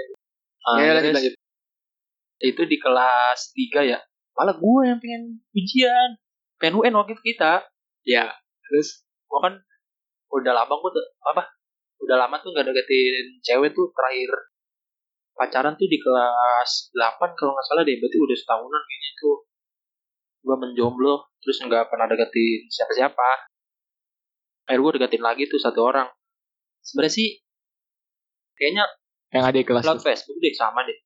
Ah, 0.67 0.83
ya 0.83 0.99
lanjut 0.99 1.15
lanjut. 1.15 1.35
itu 2.43 2.63
di 2.67 2.77
kelas 2.83 3.55
3 3.55 3.87
ya. 3.87 4.03
Malah 4.35 4.59
gue 4.59 4.81
yang 4.83 4.99
pengen 4.99 5.39
ujian. 5.55 6.19
Pengen 6.59 6.83
UN 6.83 6.99
waktu 6.99 7.15
itu 7.15 7.23
kita 7.37 7.63
ya 8.07 8.31
terus 8.63 9.03
gue 9.03 9.41
kan 9.43 9.55
udah 10.31 10.53
lama 10.55 10.75
gue 10.79 10.91
tuh 10.95 11.07
apa 11.27 11.43
udah 12.01 12.17
lama 12.23 12.39
tuh 12.39 12.55
gak 12.55 12.65
deketin 12.71 13.43
cewek 13.43 13.75
tuh 13.75 13.91
terakhir 13.91 14.31
pacaran 15.37 15.77
tuh 15.77 15.87
di 15.87 16.01
kelas 16.01 16.91
8 16.97 17.37
kalau 17.37 17.53
nggak 17.53 17.67
salah 17.69 17.85
deh 17.85 17.97
berarti 18.01 18.17
udah 18.17 18.37
setahunan 18.41 18.83
kayaknya 18.89 19.11
tuh. 19.21 19.37
Gue 20.41 20.57
menjomblo 20.57 21.15
terus 21.45 21.61
nggak 21.61 21.93
pernah 21.93 22.09
deketin 22.09 22.73
siapa-siapa. 22.73 23.31
Akhirnya 24.67 24.83
gue 24.83 24.93
deketin 24.99 25.23
lagi 25.23 25.43
tuh 25.47 25.61
satu 25.61 25.85
orang. 25.85 26.09
Sebenarnya 26.81 27.13
sih 27.13 27.29
kayaknya 28.57 28.85
yang 29.37 29.45
ada 29.45 29.59
di 29.61 29.67
kelas 29.69 29.85
lewat 29.85 30.01
tuh. 30.01 30.07
Facebook 30.09 30.37
deh 30.41 30.55
sama 30.57 30.81
deh. 30.89 30.99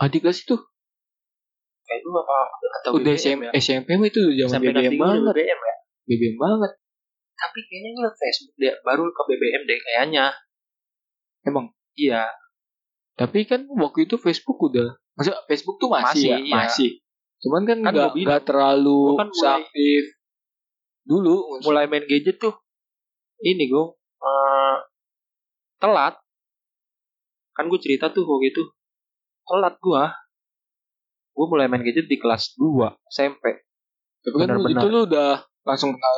Adik 0.00 0.24
kelas 0.24 0.48
itu? 0.48 0.56
Kayak 1.84 2.00
dulu 2.04 2.20
apa 2.24 2.38
atau 2.80 2.90
udah 3.00 3.14
BBM 3.16 3.20
SM, 3.20 3.38
ya. 3.44 3.50
SMP 3.56 3.88
itu 4.08 4.22
zaman 4.44 4.60
BBM 4.60 4.92
banget. 4.96 5.20
BBM 5.36 5.60
ya 5.60 5.76
BBM 6.08 6.36
banget. 6.40 6.72
Tapi 7.38 7.58
kayaknya 7.68 7.90
gue 7.92 8.02
lewat 8.02 8.16
Facebook 8.16 8.54
deh 8.56 8.74
baru 8.82 9.02
ke 9.06 9.22
BBM 9.28 9.62
deh 9.62 9.78
kayaknya. 9.78 10.26
Emang? 11.44 11.70
Iya. 11.94 12.24
Tapi 13.14 13.44
kan 13.44 13.68
waktu 13.68 14.08
itu 14.08 14.16
Facebook 14.16 14.58
udah 14.58 14.96
maksudnya 15.14 15.42
Facebook 15.44 15.76
tuh 15.76 15.90
masih, 15.90 16.06
Masih, 16.06 16.26
ya? 16.26 16.38
iya. 16.40 16.54
masih. 16.56 16.90
Cuman 17.38 17.62
kan 17.62 17.78
Kan 17.84 17.92
nggak 17.94 18.10
bilang, 18.16 18.26
nggak 18.26 18.42
terlalu 18.48 19.02
kan 19.14 19.28
mulai- 19.28 19.38
seaktif. 19.38 20.02
Dulu 21.04 21.34
mulai 21.62 21.84
main 21.86 22.04
gadget 22.04 22.36
tuh 22.36 22.54
ini 23.38 23.68
gue 23.68 23.84
eh, 24.18 24.76
telat. 25.78 26.18
Kan 27.54 27.68
gue 27.68 27.78
cerita 27.78 28.10
tuh 28.10 28.24
waktu 28.24 28.50
itu 28.50 28.62
telat 29.44 29.76
gue 29.78 30.02
gue 31.32 31.46
mulai 31.46 31.70
main 31.70 31.80
gadget 31.80 32.04
di 32.04 32.18
kelas 32.18 32.58
2 32.58 32.98
SMP 33.08 33.62
tapi 34.20 34.34
kan 34.42 34.58
itu 34.58 34.86
lu 34.90 35.06
udah 35.06 35.40
langsung 35.68 35.92
kenal 35.92 36.16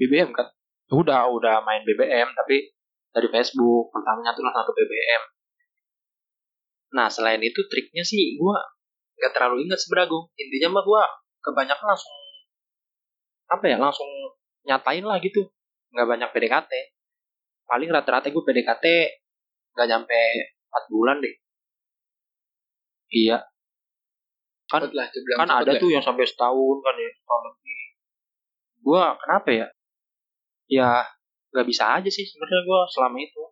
BBM 0.00 0.32
kan? 0.32 0.48
Udah 0.88 1.28
udah 1.28 1.60
main 1.68 1.84
BBM 1.84 2.32
tapi 2.32 2.72
dari 3.12 3.28
Facebook 3.28 3.92
pertamanya 3.92 4.32
tuh 4.32 4.44
langsung 4.44 4.64
ke 4.68 4.72
BBM 4.72 5.22
nah 6.88 7.12
selain 7.12 7.36
itu 7.44 7.60
triknya 7.68 8.00
sih 8.00 8.40
gue 8.40 8.56
nggak 9.20 9.32
terlalu 9.36 9.68
ingat 9.68 9.76
sebenarnya 9.76 10.08
gue 10.08 10.22
intinya 10.40 10.80
mah 10.80 10.84
gue 10.88 11.02
kebanyakan 11.44 11.84
langsung 11.84 12.16
apa 13.48 13.64
ya 13.64 13.76
langsung 13.80 14.08
nyatain 14.68 15.04
lah 15.04 15.16
gitu. 15.24 15.48
Nggak 15.96 16.06
banyak 16.06 16.28
PDKT 16.36 16.72
paling 17.68 17.88
rata-rata 17.92 18.28
gue 18.28 18.44
PDKT 18.44 18.84
nggak 19.76 19.88
nyampe 19.88 20.20
4 20.68 20.92
bulan 20.92 21.16
deh. 21.24 21.34
Iya. 23.08 23.48
Kan 24.68 24.84
lah 24.92 25.08
kan 25.08 25.48
ada 25.48 25.72
lah. 25.72 25.80
tuh 25.80 25.88
yang 25.88 26.04
sampai 26.04 26.28
setahun 26.28 26.76
kan 26.84 26.94
ya 27.00 27.08
setahun 27.08 27.42
lebih 27.48 27.80
gue 28.78 29.02
kenapa 29.24 29.48
ya? 29.50 29.66
Ya 30.68 30.90
nggak 31.54 31.66
bisa 31.66 31.84
aja 31.98 32.10
sih 32.10 32.24
sebenarnya 32.24 32.62
gue 32.64 32.80
selama 32.92 33.16
itu. 33.20 33.42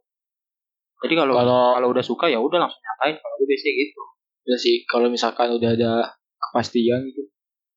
Jadi 1.05 1.15
kalau 1.17 1.35
kalau 1.37 1.61
kalau 1.77 1.89
udah 1.93 2.05
suka 2.05 2.27
ya 2.29 2.41
udah 2.41 2.59
langsung 2.61 2.81
nyatain. 2.81 3.17
Kalau 3.21 3.35
gue 3.41 3.49
biasanya 3.49 3.75
gitu. 3.77 4.03
Ya 4.47 4.57
sih 4.57 4.77
kalau 4.87 5.11
misalkan 5.11 5.51
udah 5.53 5.71
ada 5.75 5.93
kepastian 6.39 7.03
gitu 7.11 7.27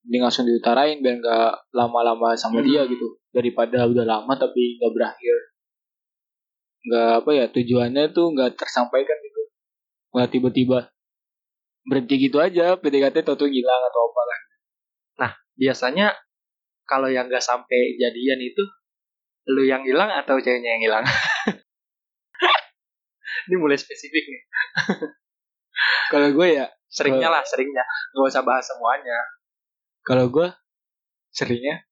ini 0.09 0.17
langsung 0.23 0.47
diutarain 0.47 1.03
biar 1.03 1.19
nggak 1.19 1.75
lama-lama 1.75 2.33
sama 2.33 2.63
Hmm. 2.63 2.67
dia 2.67 2.81
gitu. 2.87 3.19
Daripada 3.29 3.85
udah 3.85 4.05
lama 4.07 4.33
tapi 4.39 4.79
nggak 4.79 4.91
berakhir. 4.95 5.37
Nggak 6.87 7.11
apa 7.21 7.31
ya 7.35 7.45
tujuannya 7.51 8.03
tuh 8.15 8.25
nggak 8.33 8.55
tersampaikan 8.55 9.17
gitu. 9.21 9.41
Malah 10.15 10.29
tiba-tiba 10.31 10.79
berhenti 11.85 12.15
gitu 12.17 12.37
aja 12.39 12.73
PDKT 12.79 13.21
tau 13.25 13.35
tuh 13.35 13.49
hilang 13.49 13.81
atau 13.91 14.01
apa 14.09 14.21
kan. 14.23 14.41
Biasanya 15.59 16.15
kalau 16.89 17.05
yang 17.05 17.29
nggak 17.29 17.45
sampai 17.45 17.93
jadian 18.01 18.41
itu 18.41 18.65
lu 19.53 19.61
yang 19.65 19.85
hilang 19.85 20.09
atau 20.09 20.41
ceweknya 20.41 20.77
yang 20.77 20.83
hilang? 20.89 21.05
Ini 23.49 23.55
mulai 23.57 23.77
spesifik 23.77 24.25
nih. 24.25 24.41
Kalau 26.13 26.33
gue 26.33 26.47
ya 26.49 26.65
seringnya 26.89 27.29
lah 27.29 27.45
seringnya. 27.45 27.85
Nggak 28.13 28.29
usah 28.29 28.43
bahas 28.45 28.65
semuanya. 28.65 29.17
Kalau 30.01 30.29
gue 30.33 30.49
seringnya? 31.33 31.85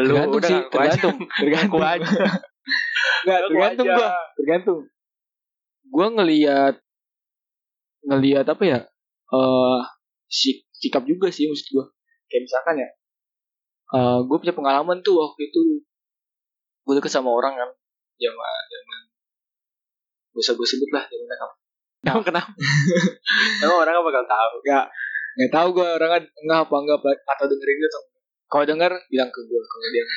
Lu 0.00 0.12
tergantung 0.12 0.40
udah 0.40 0.48
sih 0.48 0.56
ngaku 0.60 0.76
aja. 0.76 0.76
tergantung 0.76 1.16
tergantung. 1.40 1.80
Aja. 1.84 2.08
Nggak, 3.24 3.40
tergantung 3.48 3.86
gue 3.86 4.08
tergantung. 4.36 4.80
Gue 5.86 6.06
ngelihat 6.20 6.74
ngelihat 8.06 8.46
apa 8.46 8.62
ya 8.62 8.80
eh 9.26 9.80
sik- 10.30 10.70
sikap 10.70 11.02
juga 11.02 11.26
sih 11.34 11.50
maksud 11.50 11.66
gue 11.74 11.86
kayak 12.30 12.42
misalkan 12.46 12.76
ya 12.78 12.88
eh 13.92 14.18
gue 14.24 14.36
punya 14.38 14.54
pengalaman 14.54 14.98
tuh 15.00 15.14
waktu 15.16 15.46
itu. 15.46 15.84
Gue 16.82 16.94
deket 16.94 17.10
sama 17.10 17.30
orang 17.30 17.54
kan 17.54 17.70
zaman 18.16 18.62
zaman 18.66 18.98
gak 20.32 20.40
usah 20.44 20.54
gue 20.54 20.68
sebut 20.68 20.90
lah 20.92 21.04
zaman 21.04 21.26
apa 21.32 21.54
Emang 22.06 22.24
kenapa? 22.24 22.50
Emang 23.64 23.78
orang 23.80 23.92
gak 23.96 24.06
bakal 24.06 24.24
tahu. 24.24 24.54
nggak 25.36 25.50
tahu 25.52 25.68
gue 25.76 25.88
orang 25.96 26.10
kan 26.16 26.22
enggak 26.40 26.60
apa 26.64 26.74
enggak 26.80 26.96
apa- 26.96 27.20
atau 27.28 27.44
dengerin 27.44 27.76
gitu 27.76 27.98
kalau 28.46 28.64
denger 28.64 28.92
bilang 29.08 29.28
ke 29.28 29.40
gue 29.42 29.60
kalau 29.60 29.88
dia 29.90 30.04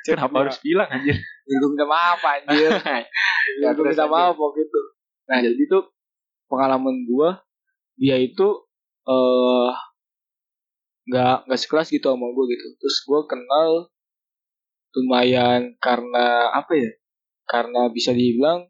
Kenapa 0.00 0.32
harus 0.40 0.56
bilang 0.64 0.88
anjir? 0.88 1.12
Ya, 1.20 1.54
gue 1.60 1.68
minta 1.68 1.84
maaf 1.84 2.20
anjir. 2.24 2.70
Ya, 3.60 3.68
gue 3.70 3.84
minta 3.84 4.08
maaf 4.08 4.32
waktu 4.34 4.64
itu. 4.64 4.80
Nah 5.28 5.38
jadi 5.44 5.62
tuh 5.68 5.92
pengalaman 6.48 7.04
gue 7.04 7.28
dia 7.94 8.16
itu 8.16 8.46
eh 9.04 9.70
nggak 11.08 11.48
nggak 11.48 11.60
sekelas 11.60 11.88
gitu 11.94 12.12
sama 12.12 12.26
gue 12.32 12.44
gitu. 12.52 12.66
Terus 12.80 12.96
gue 13.06 13.20
kenal 13.30 13.70
lumayan 14.90 15.78
karena 15.78 16.50
apa 16.50 16.72
ya 16.74 16.90
karena 17.46 17.90
bisa 17.94 18.10
dibilang 18.10 18.66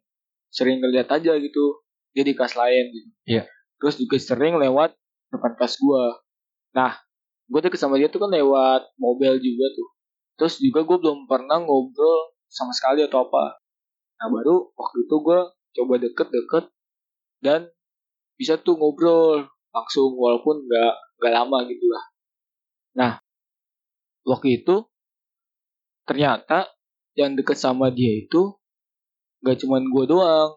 sering 0.52 0.80
ngeliat 0.80 1.08
aja 1.08 1.36
gitu 1.40 1.80
dia 2.12 2.24
di 2.26 2.36
kelas 2.36 2.58
lain 2.58 2.84
gitu. 2.92 3.10
Iya. 3.24 3.44
terus 3.80 3.96
juga 3.96 4.20
sering 4.20 4.60
lewat 4.60 4.92
depan 5.32 5.56
kelas 5.56 5.80
gue 5.80 6.04
nah 6.76 7.00
gue 7.50 7.60
deket 7.64 7.80
sama 7.80 7.96
dia 7.96 8.12
tuh 8.12 8.22
kan 8.22 8.30
lewat 8.30 8.94
mobil 8.94 9.34
juga 9.42 9.66
tuh. 9.74 9.88
Terus 10.38 10.54
juga 10.62 10.86
gue 10.86 10.96
belum 11.02 11.26
pernah 11.26 11.58
ngobrol 11.58 12.32
sama 12.46 12.70
sekali 12.70 13.02
atau 13.04 13.26
apa. 13.26 13.58
Nah 14.22 14.26
baru 14.30 14.70
waktu 14.78 14.98
itu 15.04 15.14
gue 15.18 15.40
coba 15.50 15.94
deket-deket 15.98 16.64
dan 17.42 17.66
bisa 18.38 18.54
tuh 18.56 18.78
ngobrol 18.78 19.50
langsung 19.74 20.14
walaupun 20.14 20.62
nggak 20.62 20.94
nggak 21.20 21.32
lama 21.34 21.58
gitu 21.66 21.86
lah 21.90 22.04
nah 22.90 23.22
waktu 24.22 24.60
itu 24.60 24.84
ternyata 26.04 26.66
yang 27.14 27.34
deket 27.34 27.54
sama 27.54 27.90
dia 27.90 28.18
itu 28.18 28.56
nggak 29.40 29.56
cuman 29.62 29.82
gue 29.86 30.04
doang. 30.06 30.50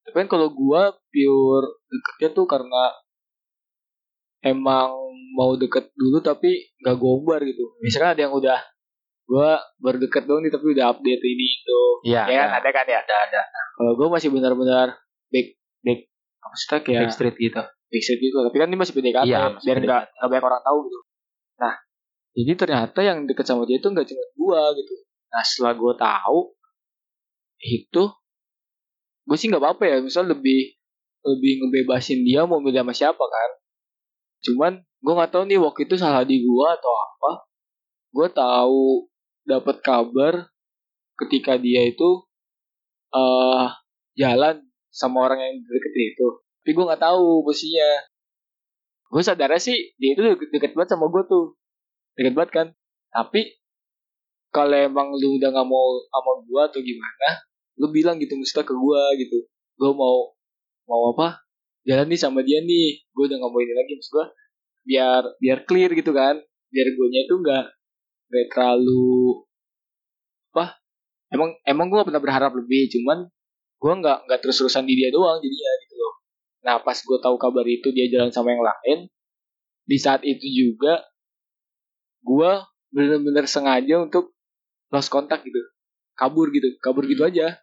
Tapi 0.00 0.16
kan 0.16 0.28
kalau 0.28 0.48
gue 0.48 0.82
pure 1.12 1.66
deketnya 1.86 2.28
tuh 2.32 2.46
karena 2.48 2.84
emang 4.40 4.90
mau 5.36 5.54
deket 5.54 5.92
dulu 5.92 6.18
tapi 6.20 6.72
nggak 6.80 6.96
gobar 6.96 7.40
gitu. 7.44 7.76
Misalkan 7.80 8.16
ada 8.16 8.22
yang 8.24 8.34
udah 8.34 8.58
gue 9.30 9.50
baru 9.78 9.98
deket 10.00 10.26
dong 10.26 10.42
nih 10.42 10.50
tapi 10.50 10.74
udah 10.74 10.86
update 10.90 11.22
ini 11.22 11.46
itu 11.62 11.80
Iya. 12.02 12.22
ya 12.26 12.34
kan? 12.42 12.50
ada 12.58 12.68
kan 12.74 12.86
ya? 12.88 12.98
Ada 13.04 13.16
ada. 13.30 13.40
kalau 13.76 13.92
gue 13.94 14.08
masih 14.10 14.28
benar-benar 14.32 14.98
back 15.30 15.48
back 15.80 16.00
sih 16.58 16.66
kayak 16.82 17.06
Backstreet 17.06 17.36
gitu. 17.38 17.60
backstreet 17.92 18.20
gitu. 18.20 18.36
Tapi 18.42 18.56
kan 18.58 18.66
ini 18.72 18.78
masih 18.80 18.94
PDKT 18.96 19.26
Iya, 19.28 19.54
biar 19.60 19.76
nggak 19.78 20.02
banyak 20.26 20.44
orang 20.44 20.62
tahu 20.64 20.78
gitu 20.88 20.98
nah 21.60 21.76
jadi 22.30 22.52
ternyata 22.54 22.98
yang 23.02 23.26
deket 23.26 23.42
sama 23.42 23.66
dia 23.66 23.82
itu 23.82 23.90
nggak 23.90 24.06
cuma 24.06 24.24
gue 24.38 24.62
gitu. 24.82 24.94
Nah 25.34 25.42
setelah 25.42 25.74
gue 25.74 25.94
tahu 25.98 26.38
itu 27.60 28.02
gue 29.26 29.36
sih 29.36 29.46
nggak 29.50 29.62
apa-apa 29.62 29.84
ya. 29.86 29.96
Misal 29.98 30.30
lebih 30.30 30.78
lebih 31.20 31.52
ngebebasin 31.60 32.22
dia 32.24 32.46
mau 32.46 32.62
milih 32.62 32.86
sama 32.86 32.94
siapa 32.94 33.24
kan. 33.24 33.50
Cuman 34.46 34.72
gue 34.80 35.12
nggak 35.12 35.32
tahu 35.34 35.42
nih 35.50 35.58
waktu 35.58 35.80
itu 35.90 35.94
salah 35.98 36.22
di 36.22 36.38
gue 36.38 36.66
atau 36.70 36.92
apa. 36.94 37.32
Gue 38.14 38.28
tahu 38.30 39.10
dapat 39.46 39.76
kabar 39.82 40.34
ketika 41.26 41.58
dia 41.58 41.82
itu 41.90 42.24
eh 43.10 43.66
jalan 44.14 44.62
sama 44.94 45.26
orang 45.26 45.42
yang 45.42 45.54
deketin 45.66 46.14
itu. 46.14 46.26
Tapi 46.62 46.70
gue 46.78 46.84
nggak 46.86 47.02
tahu 47.02 47.42
posisinya 47.42 47.90
gue 49.10 49.22
sadarnya 49.26 49.58
sih 49.58 49.76
dia 49.98 50.14
itu 50.14 50.22
deket, 50.22 50.48
deket 50.54 50.72
banget 50.78 50.94
sama 50.94 51.10
gue 51.10 51.22
tuh. 51.26 51.58
Deket 52.14 52.34
banget 52.38 52.50
kan. 52.54 52.66
Tapi 53.10 53.58
kalau 54.54 54.78
emang 54.78 55.14
lu 55.18 55.38
udah 55.38 55.50
nggak 55.50 55.66
mau 55.66 55.88
sama 56.10 56.32
gue 56.42 56.62
atau 56.66 56.80
gimana 56.82 57.28
lu 57.80 57.88
bilang 57.94 58.20
gitu 58.20 58.36
mesti 58.36 58.62
ke 58.62 58.74
gue 58.74 59.02
gitu. 59.24 59.38
Gue 59.80 59.90
mau 59.96 60.36
mau 60.86 61.16
apa? 61.16 61.42
Jalan 61.88 62.06
nih 62.12 62.20
sama 62.20 62.44
dia 62.44 62.60
nih. 62.62 63.02
Gue 63.10 63.26
udah 63.26 63.36
nggak 63.40 63.50
mau 63.50 63.60
ini 63.62 63.74
lagi 63.74 63.92
maksud 63.98 64.12
gue 64.14 64.26
biar 64.86 65.22
biar 65.42 65.58
clear 65.66 65.90
gitu 65.96 66.12
kan. 66.14 66.38
Biar 66.70 66.86
gue 66.92 67.06
nya 67.10 67.20
itu 67.26 67.34
nggak 67.34 67.64
nggak 68.30 68.46
terlalu 68.54 69.42
apa? 70.54 70.78
Emang 71.34 71.50
emang 71.66 71.86
gue 71.90 71.98
pernah 72.06 72.22
berharap 72.22 72.52
lebih 72.54 72.90
cuman 72.94 73.26
gue 73.80 73.92
nggak 73.96 74.18
nggak 74.28 74.38
terus 74.44 74.60
terusan 74.60 74.84
di 74.84 74.94
dia 74.94 75.08
doang. 75.10 75.40
Jadinya 75.40 75.72
gitu 75.82 75.89
nah 76.60 76.76
pas 76.80 76.96
gue 76.96 77.18
tahu 77.24 77.36
kabar 77.40 77.64
itu 77.64 77.88
dia 77.92 78.06
jalan 78.12 78.28
sama 78.28 78.52
yang 78.52 78.60
lain 78.60 79.08
di 79.90 79.96
saat 79.96 80.22
itu 80.22 80.44
juga 80.44 81.02
gue 82.22 82.50
bener-bener 82.92 83.46
sengaja 83.48 84.02
untuk 84.02 84.34
lost 84.92 85.08
kontak 85.08 85.42
gitu. 85.46 85.58
Kabur 86.18 86.52
gitu 86.52 86.76
kabur 86.82 87.06
gitu 87.08 87.24
aja. 87.24 87.58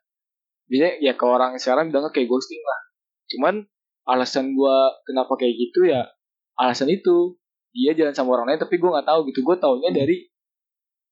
Biasanya 0.67 0.99
ya 0.99 1.13
ke 1.15 1.25
orang 1.27 1.55
sekarang 1.61 1.93
bilangnya 1.93 2.11
kayak 2.11 2.27
ghosting 2.27 2.59
lah. 2.59 2.79
Cuman 3.31 3.55
alasan 4.07 4.55
gue 4.55 4.77
kenapa 5.05 5.35
kayak 5.37 5.55
gitu 5.55 5.87
ya 5.87 6.07
alasan 6.57 6.89
itu. 6.91 7.37
Dia 7.77 7.93
jalan 7.93 8.15
sama 8.17 8.33
orang 8.33 8.55
lain 8.55 8.59
tapi 8.59 8.81
gue 8.81 8.89
nggak 8.89 9.05
tahu 9.05 9.29
gitu. 9.29 9.45
Gue 9.45 9.55
taunya 9.61 9.93
dari 9.93 10.25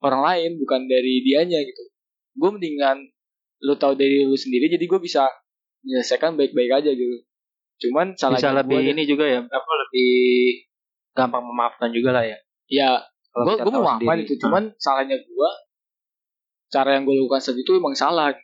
orang 0.01 0.21
lain 0.25 0.51
bukan 0.57 0.89
dari 0.89 1.21
dianya 1.21 1.61
gitu. 1.61 1.83
Gue 2.35 2.49
mendingan 2.49 2.97
lu 3.63 3.77
tahu 3.79 3.95
dari 3.95 4.27
lu 4.27 4.35
sendiri 4.35 4.67
jadi 4.67 4.83
gue 4.83 4.99
bisa 4.99 5.29
menyelesaikan 5.85 6.35
baik-baik 6.35 6.83
aja 6.83 6.91
gitu 6.91 7.23
cuman 7.75 8.15
Bisa 8.15 8.31
salahnya 8.31 8.63
lebih 8.63 8.79
gua 8.79 8.91
ini 8.95 9.03
juga 9.03 9.25
ya. 9.27 9.39
Apa 9.43 9.71
lebih 9.87 10.11
gampang 11.15 11.43
memaafkan 11.43 11.89
juga 11.95 12.09
lah 12.15 12.23
ya. 12.27 12.37
ya 12.67 12.91
gue 13.31 13.55
tahu 13.59 13.71
memaafkan 13.71 14.17
itu. 14.23 14.33
Cuman 14.39 14.71
salahnya 14.79 15.19
gue 15.19 15.49
cara 16.71 16.99
yang 16.99 17.03
gue 17.07 17.15
lakukan 17.15 17.41
saat 17.43 17.57
itu 17.59 17.71
emang 17.75 17.95
salah. 17.95 18.35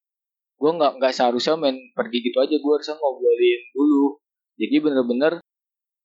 Gue 0.56 0.72
nggak 0.78 1.02
nggak 1.02 1.14
seharusnya 1.16 1.60
main 1.60 1.78
pergi 1.96 2.18
gitu 2.24 2.38
aja. 2.40 2.56
Gue 2.60 2.72
harusnya 2.76 2.96
ngobrolin 3.00 3.62
dulu. 3.76 4.20
Jadi 4.60 4.76
bener-bener 4.84 5.34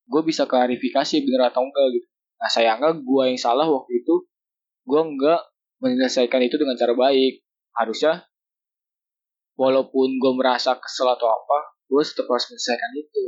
gue 0.06 0.22
bisa 0.22 0.46
klarifikasi 0.46 1.16
bener 1.26 1.50
atau 1.50 1.66
enggak 1.66 1.86
gitu. 1.98 2.06
Nah 2.38 2.48
sayangnya 2.50 2.90
gue 2.94 3.22
yang 3.26 3.38
salah 3.38 3.66
waktu 3.66 4.02
itu 4.02 4.26
gue 4.86 5.00
nggak 5.02 5.40
menyelesaikan 5.82 6.40
itu 6.46 6.56
dengan 6.58 6.78
cara 6.78 6.94
baik. 6.94 7.42
Harusnya 7.76 8.24
walaupun 9.56 10.20
gue 10.20 10.32
merasa 10.36 10.78
kesel 10.78 11.10
atau 11.10 11.26
apa 11.32 11.75
gue 11.86 12.02
tetap 12.02 12.26
harus 12.26 12.46
menyelesaikan 12.50 12.92
itu. 12.98 13.26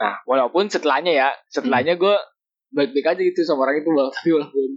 Nah 0.00 0.14
walaupun 0.28 0.68
setelahnya 0.68 1.12
ya 1.12 1.28
setelahnya 1.48 1.96
gue 1.96 2.14
baik-baik 2.72 3.06
aja 3.16 3.20
gitu 3.20 3.40
sama 3.44 3.68
orang 3.68 3.84
itu 3.84 3.90
bang 3.92 4.08
tapi 4.16 4.30
walaupun 4.32 4.70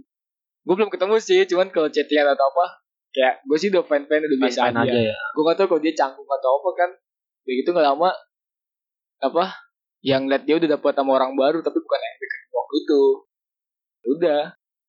gue 0.66 0.74
belum 0.74 0.90
ketemu 0.90 1.14
sih 1.22 1.40
cuman 1.48 1.68
kalau 1.72 1.88
chattingan 1.88 2.34
atau 2.36 2.44
apa 2.52 2.66
kayak 3.14 3.34
gue 3.48 3.56
sih 3.56 3.68
udah 3.72 3.82
fan 3.86 4.04
fan 4.04 4.20
udah 4.20 4.38
biasa 4.44 4.60
aja, 4.68 4.82
aja 4.84 4.98
ya. 5.08 5.16
gue 5.16 5.42
gak 5.48 5.56
tau 5.56 5.66
kalau 5.72 5.80
dia 5.80 5.94
canggung 5.96 6.28
atau 6.28 6.50
apa 6.60 6.70
kan. 6.76 6.90
Kayak 7.46 7.56
gitu 7.62 7.68
nggak 7.72 7.86
lama 7.86 8.10
apa 9.22 9.44
yang 10.04 10.28
liat 10.28 10.44
dia 10.44 10.60
udah 10.60 10.68
dapet 10.76 10.92
sama 10.92 11.16
orang 11.16 11.32
baru 11.38 11.64
tapi 11.64 11.78
bukan 11.80 12.00
yang 12.00 12.16
deket 12.20 12.40
waktu 12.52 12.74
itu. 12.82 13.02
Udah 14.06 14.40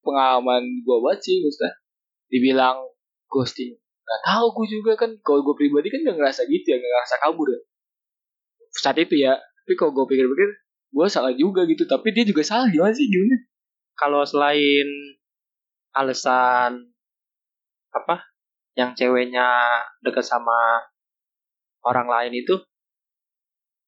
pengalaman 0.04 0.64
gue 0.84 0.98
banget 1.04 1.20
sih 1.24 1.36
Gusta 1.42 1.70
dibilang 2.28 2.92
ghosting 3.32 3.76
nggak 4.08 4.24
tahu 4.24 4.46
gue 4.56 4.68
juga 4.80 4.92
kan 4.96 5.12
kalau 5.20 5.44
gue 5.44 5.56
pribadi 5.60 5.92
kan 5.92 6.00
gak 6.00 6.16
ngerasa 6.16 6.48
gitu 6.48 6.64
ya 6.64 6.80
gak 6.80 6.92
ngerasa 6.96 7.16
kabur 7.28 7.48
ya. 7.52 7.60
Saat 8.72 8.98
itu 9.04 9.20
ya 9.20 9.36
tapi 9.36 9.76
kalau 9.76 9.92
gue 9.92 10.06
pikir-pikir 10.08 10.50
gue 10.96 11.08
salah 11.12 11.36
juga 11.36 11.68
gitu 11.68 11.84
tapi 11.84 12.16
dia 12.16 12.24
juga 12.24 12.40
salah 12.48 12.72
gimana 12.72 12.96
sih 12.96 13.04
gimana? 13.12 13.36
Kalau 14.00 14.24
selain 14.24 14.88
alasan 15.92 16.96
apa 17.92 18.24
yang 18.80 18.96
ceweknya 18.96 19.84
deket 20.00 20.24
sama 20.24 20.88
orang 21.84 22.08
lain 22.08 22.40
itu 22.40 22.56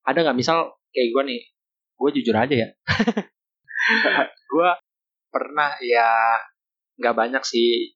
ada 0.03 0.19
nggak? 0.19 0.35
Misal 0.35 0.75
kayak 0.91 1.15
gue 1.15 1.23
nih 1.31 1.41
gue 1.95 2.09
jujur 2.19 2.35
aja 2.35 2.55
ya. 2.55 2.69
Gue 4.49 4.69
pernah 5.31 5.77
ya 5.79 6.09
nggak 6.99 7.15
banyak 7.15 7.43
sih 7.47 7.95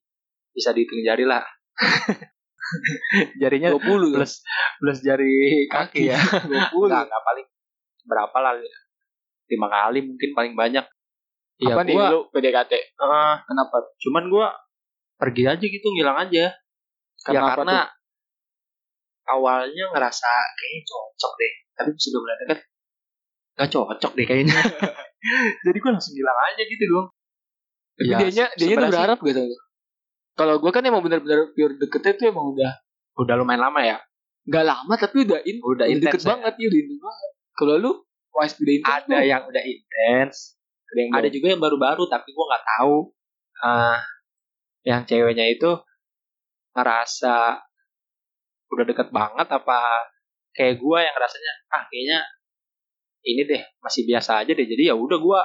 bisa 0.55 0.71
dihitung 0.71 1.01
jari 1.03 1.25
lah 1.27 1.43
jarinya 3.41 3.69
20 3.75 4.15
plus 4.15 4.41
plus 4.79 4.99
jari 5.01 5.67
kaki 5.69 6.09
ya. 6.09 6.17
20 6.17 6.49
nggak 6.71 7.03
nggak 7.09 7.23
paling 7.25 7.47
berapa 8.03 8.37
lah 8.39 8.53
lima 9.49 9.67
kali 9.69 9.99
mungkin 10.05 10.29
paling 10.33 10.53
banyak. 10.57 10.85
Ya 11.61 11.77
apa 11.77 11.81
nih 11.85 11.95
gua 11.95 12.07
lu 12.09 12.19
PDKT? 12.33 12.73
Eh, 12.73 13.35
kenapa? 13.45 13.77
Cuman 14.01 14.23
gue 14.27 14.47
pergi 15.21 15.43
aja 15.47 15.65
gitu 15.65 15.87
ngilang 15.93 16.17
aja. 16.27 16.49
Ya 16.49 17.39
Kenapa 17.39 17.61
karena 17.61 17.77
awalnya 19.29 19.85
ngerasa 19.93 20.29
kayaknya 20.57 20.81
cocok 20.83 21.33
deh. 21.39 21.53
Tapi 21.77 21.89
sudah 21.95 22.19
mulai 22.19 22.37
deket 22.43 22.59
gak 23.53 23.69
cocok 23.69 24.11
deh 24.17 24.25
kayaknya. 24.25 24.57
Jadi 25.65 25.77
gue 25.79 25.91
langsung 25.91 26.15
hilang 26.17 26.39
aja 26.51 26.61
gitu 26.67 26.83
dong 26.89 27.07
Tapi 27.95 28.09
Ya, 28.09 28.17
dianya 28.19 28.45
tuh 28.57 28.65
sih 28.67 28.75
berharap 28.75 29.17
gak 29.21 29.33
tuh? 29.37 29.62
Kalau 30.33 30.57
gue 30.57 30.71
kan 30.73 30.81
emang 30.81 31.05
bener-bener 31.05 31.53
pure 31.53 31.77
deketnya 31.77 32.13
tuh 32.17 32.25
emang 32.33 32.45
udah 32.57 32.73
udah 33.21 33.35
lumayan 33.37 33.69
lama 33.69 33.81
ya 33.85 33.97
nggak 34.43 34.65
lama 34.67 34.93
tapi 34.99 35.23
udah 35.23 35.39
in, 35.47 35.57
udah 35.63 35.85
deket 35.87 36.19
ya. 36.19 36.35
banget 36.35 36.53
ya 36.59 36.65
udah 36.67 36.79
intens 36.83 36.99
banget. 36.99 37.29
Kalau 37.53 37.73
lu 37.79 37.91
wah 38.33 38.47
beda 38.49 38.71
intens 38.73 39.03
ada 39.05 39.17
lu. 39.21 39.29
yang 39.29 39.41
udah 39.47 39.63
intens 39.63 40.35
ada 40.89 40.99
yang 40.99 41.11
ada 41.13 41.27
juga 41.29 41.47
yang 41.53 41.61
baru-baru 41.61 42.03
tapi 42.09 42.29
gue 42.33 42.45
nggak 42.49 42.65
tahu 42.65 42.97
ah 43.63 44.01
yang 44.83 45.01
ceweknya 45.07 45.45
itu 45.47 45.71
ngerasa 46.75 47.61
udah 48.73 48.85
deket 48.89 49.09
banget 49.13 49.47
apa 49.47 49.79
kayak 50.51 50.81
gue 50.81 50.97
yang 50.99 51.15
rasanya 51.15 51.53
ah 51.71 51.83
kayaknya 51.87 52.19
ini 53.23 53.41
deh 53.47 53.61
masih 53.79 54.03
biasa 54.03 54.43
aja 54.43 54.51
deh 54.51 54.67
jadi 54.67 54.91
ya 54.91 54.95
udah 54.97 55.17
gue 55.21 55.41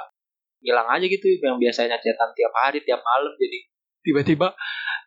hilang 0.65 0.89
aja 0.91 1.05
gitu 1.07 1.39
yang 1.39 1.55
biasanya 1.55 1.95
chatan 2.03 2.35
tiap 2.35 2.51
hari 2.51 2.83
tiap 2.83 2.99
malam 2.99 3.31
jadi 3.39 3.63
tiba-tiba 4.03 4.51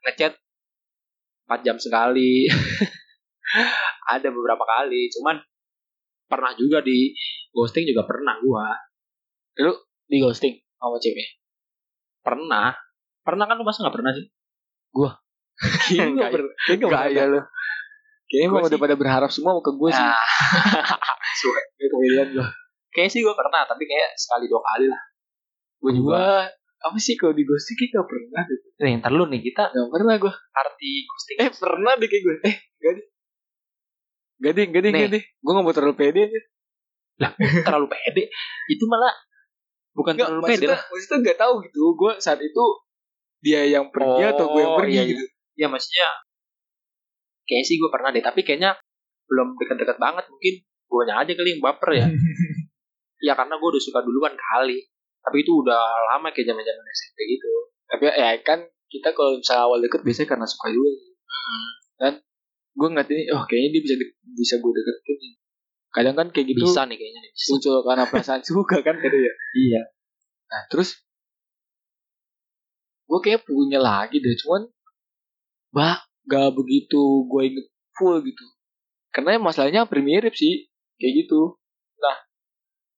ngechat 0.06 0.32
4 1.48 1.66
jam 1.66 1.76
sekali. 1.76 2.48
Ada 4.14 4.32
beberapa 4.32 4.64
kali 4.64 5.12
cuman 5.12 5.36
pernah 6.24 6.56
juga 6.56 6.80
di 6.80 7.12
ghosting 7.52 7.84
juga 7.84 8.08
pernah 8.08 8.40
gua. 8.40 8.72
Di 10.08 10.16
ghosting 10.16 10.56
sama 10.80 10.96
cewek. 10.96 11.28
pernah. 12.22 12.70
Pernah 13.22 13.44
kan 13.50 13.58
lu 13.58 13.66
masa 13.66 13.86
nggak 13.86 13.96
pernah 13.98 14.12
sih? 14.14 14.26
Ber 16.32 16.42
kayaknya 16.66 16.86
nggak 16.88 17.04
ya 17.12 17.24
lu. 17.28 17.40
Kayaknya 18.30 18.46
emang 18.48 18.62
Gua 18.64 18.70
udah 18.72 18.80
pada 18.80 18.96
berharap 18.96 19.28
semua 19.28 19.60
ke 19.60 19.72
gue 19.76 19.90
sih. 19.92 20.00
Nah, 20.00 20.16
kayaknya 22.94 23.10
sih 23.12 23.20
gua 23.20 23.36
pernah 23.36 23.68
tapi 23.68 23.84
kayak 23.84 24.16
sekali 24.16 24.48
dua 24.48 24.62
kali 24.64 24.86
lah. 24.88 25.02
Gua 25.82 25.92
juga 25.92 26.48
apa 26.82 26.98
sih 26.98 27.14
kalau 27.14 27.30
di 27.30 27.42
ghosting 27.42 27.76
kayak 27.76 27.90
gak 27.94 28.06
pernah 28.06 28.42
deh. 28.42 28.58
nih 28.80 28.92
ntar 28.98 29.10
lu 29.10 29.24
nih 29.24 29.40
kita 29.40 29.64
Gak 29.68 29.88
pernah 29.88 30.14
gue. 30.18 30.32
arti 30.52 30.90
ghosting 31.04 31.36
Eh 31.38 31.50
pernah 31.50 31.92
deh 31.94 32.08
kayak 32.08 32.22
gue. 32.22 32.34
Eh 32.42 32.54
gak 32.76 32.92
deh. 32.92 33.06
Gak 34.38 34.52
deh, 34.52 34.64
gak 34.68 34.82
deh, 34.82 34.90
gak 34.92 35.10
deh. 35.10 35.22
Gue 35.22 35.50
gak 35.50 35.62
mau 35.62 35.70
terlalu 35.70 35.94
pede 35.94 36.20
aja. 36.26 36.40
terlalu 37.66 37.86
pede 37.88 38.24
itu 38.66 38.84
malah 38.84 39.14
bukan 39.92 40.12
Enggak, 40.16 40.26
terlalu 40.26 40.42
pede 40.42 40.50
maksudnya, 40.58 40.72
lah 40.74 40.80
maksudnya 40.90 41.16
gak 41.22 41.38
tahu 41.38 41.52
gitu. 41.62 41.82
Gue 41.94 42.12
saat 42.18 42.40
itu 42.42 42.64
dia 43.38 43.60
yang 43.64 43.86
pergi 43.88 44.22
atau 44.28 44.44
gue 44.50 44.60
yang 44.60 44.74
Oh, 44.74 44.78
pergi 44.78 44.94
iya, 44.94 45.02
gitu. 45.06 45.24
ya 45.54 45.66
maksudnya 45.66 46.08
kayaknya 47.42 47.66
sih 47.66 47.76
gue 47.76 47.90
pernah 47.90 48.10
deh 48.10 48.22
tapi 48.22 48.40
kayaknya 48.42 48.70
belum 49.26 49.58
dekat-dekat 49.58 49.98
banget 49.98 50.24
mungkin 50.26 50.54
gue 50.62 51.02
aja 51.06 51.32
kali 51.32 51.48
yang 51.50 51.62
baper 51.62 51.90
ya 51.92 52.06
ya 53.26 53.32
karena 53.34 53.54
gue 53.54 53.68
udah 53.68 53.82
suka 53.82 53.98
duluan 54.02 54.34
kali 54.34 54.78
tapi 55.22 55.36
itu 55.40 55.52
udah 55.54 55.80
lama 56.10 56.28
kayak 56.30 56.50
zaman 56.50 56.62
zaman 56.62 56.84
SMP 56.92 57.18
gitu 57.30 57.50
Tapi 57.86 58.04
ya 58.08 58.30
kan 58.42 58.58
kita 58.88 59.12
kalau 59.12 59.36
misalnya 59.36 59.62
awal 59.64 59.78
deket 59.78 60.00
biasanya 60.02 60.28
karena 60.28 60.46
suka 60.46 60.66
juga 60.68 60.90
dan 61.96 62.12
gue 62.72 62.88
ngeliat 62.88 63.08
ini 63.08 63.22
oh 63.30 63.44
kayaknya 63.44 63.68
dia 63.70 63.82
bisa 63.84 63.94
de- 63.96 64.16
bisa 64.32 64.54
gue 64.58 64.72
deketin 64.72 65.32
kadang 65.92 66.14
kan 66.16 66.26
kayak 66.32 66.46
gitu 66.50 66.64
bisa 66.64 66.88
nih 66.88 66.96
kayaknya 66.96 67.20
nih. 67.20 67.32
Bisa. 67.36 67.48
muncul 67.52 67.74
karena 67.84 68.04
perasaan 68.08 68.42
suka 68.42 68.76
kan 68.80 68.96
gitu 68.96 69.18
ya 69.18 69.32
Iya. 69.54 69.82
nah 70.48 70.62
terus 70.66 70.96
gue 73.04 73.18
kayak 73.20 73.44
punya 73.44 73.76
lagi 73.76 74.16
deh 74.18 74.34
cuman 74.40 74.72
bah 75.68 76.00
gak 76.24 76.52
begitu 76.56 77.28
gue 77.28 77.42
inget 77.44 77.66
full 77.92 78.24
gitu 78.24 78.44
karena 79.12 79.36
masalahnya 79.36 79.84
hampir 79.84 80.00
mirip 80.00 80.32
sih 80.32 80.68
kayak 80.96 81.26
gitu 81.26 81.60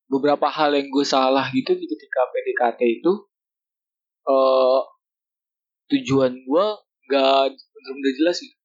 beberapa 0.08 0.46
hal 0.48 0.76
yang 0.76 0.88
gue 0.92 1.04
salah 1.06 1.48
gitu 1.50 1.72
di 1.74 1.86
ketika 1.88 2.20
PDKT 2.30 2.80
itu 3.00 3.12
eh 4.24 4.80
tujuan 5.92 6.32
gue 6.32 6.66
gak 7.12 7.52
bener-bener 7.52 8.12
jelas 8.16 8.40
gitu. 8.40 8.56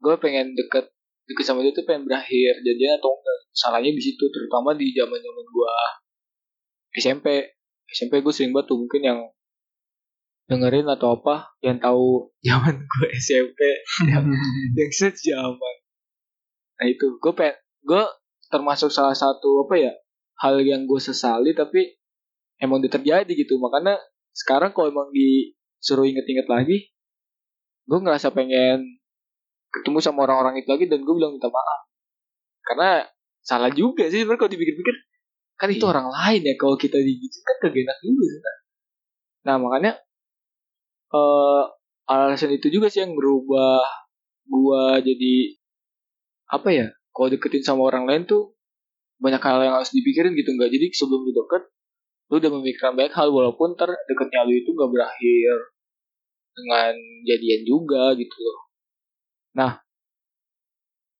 Gue 0.00 0.16
pengen 0.18 0.56
deket 0.56 0.88
deket 1.28 1.44
sama 1.46 1.62
dia 1.62 1.72
tuh 1.72 1.86
pengen 1.86 2.08
berakhir 2.08 2.58
jadinya 2.66 2.98
atau 2.98 3.14
enggak 3.14 3.38
salahnya 3.54 3.92
di 3.94 4.02
situ 4.02 4.24
terutama 4.32 4.74
di 4.74 4.90
zaman 4.90 5.20
zaman 5.20 5.44
gue 5.46 5.72
SMP 6.98 7.26
SMP 7.88 8.24
gue 8.24 8.32
sering 8.34 8.50
banget 8.50 8.72
tuh 8.72 8.78
mungkin 8.80 9.02
yang 9.04 9.20
dengerin 10.50 10.88
atau 10.90 11.16
apa 11.16 11.54
yang 11.62 11.78
tahu 11.78 12.26
zaman 12.48 12.74
gue 12.74 13.08
SMP 13.16 13.60
yang 14.10 14.26
yang 14.78 14.90
sejaman 14.90 15.76
nah 16.80 16.86
itu 16.88 17.16
gue 17.22 17.32
pengen 17.32 17.56
gue 17.86 18.04
termasuk 18.50 18.90
salah 18.90 19.14
satu 19.14 19.64
apa 19.68 19.74
ya 19.78 19.92
hal 20.42 20.58
yang 20.60 20.84
gue 20.84 20.98
sesali 20.98 21.54
tapi 21.54 21.94
emang 22.58 22.82
udah 22.82 22.92
terjadi 22.92 23.30
gitu. 23.30 23.56
Makanya 23.62 23.96
sekarang 24.34 24.74
kalau 24.74 24.90
emang 24.90 25.08
disuruh 25.14 26.04
inget-inget 26.04 26.50
lagi 26.50 26.90
gue 27.82 27.98
ngerasa 27.98 28.30
pengen 28.30 28.98
ketemu 29.72 29.98
sama 29.98 30.26
orang-orang 30.26 30.62
itu 30.62 30.68
lagi 30.70 30.86
dan 30.90 31.02
gue 31.02 31.14
bilang 31.14 31.34
minta 31.34 31.48
maaf. 31.48 31.80
Karena 32.62 32.90
salah 33.42 33.70
juga 33.74 34.06
sih 34.06 34.22
sebenarnya 34.22 34.40
kalau 34.42 34.52
dipikir-pikir. 34.52 34.96
Kan 35.58 35.70
itu 35.70 35.84
Iya. 35.86 35.94
orang 35.94 36.08
lain 36.10 36.42
ya 36.42 36.54
kalau 36.58 36.74
kita 36.74 36.98
digigit 36.98 37.42
kan 37.46 37.56
kagak 37.62 37.86
enak 37.86 37.98
juga 38.02 38.24
sih 38.26 38.40
nah 39.42 39.58
makanya 39.58 39.98
eh 41.12 41.62
alasan 42.10 42.54
itu 42.54 42.66
juga 42.70 42.90
sih 42.90 43.02
yang 43.02 43.14
merubah 43.14 43.82
gua 44.46 44.98
jadi 44.98 45.34
apa 46.50 46.68
ya 46.70 46.86
kalau 47.14 47.28
deketin 47.30 47.62
sama 47.62 47.86
orang 47.90 48.10
lain 48.10 48.22
tuh 48.26 48.54
banyak 49.22 49.38
hal 49.38 49.62
yang 49.62 49.74
harus 49.74 49.94
dipikirin 49.94 50.34
gitu 50.34 50.50
nggak. 50.50 50.68
Jadi 50.68 50.90
sebelum 50.90 51.22
lu 51.22 51.32
deket 51.32 51.62
lu 52.28 52.34
udah 52.36 52.50
memikirkan 52.50 52.92
banyak 52.92 53.12
hal 53.12 53.28
walaupun 53.28 53.72
ntar 53.72 53.92
deketnya 54.04 54.42
lu 54.42 54.52
itu 54.52 54.68
nggak 54.68 54.90
berakhir 54.90 55.54
dengan 56.52 56.92
jadian 57.22 57.62
juga 57.62 58.12
gitu 58.14 58.36
loh. 58.36 58.58
Nah 59.54 59.72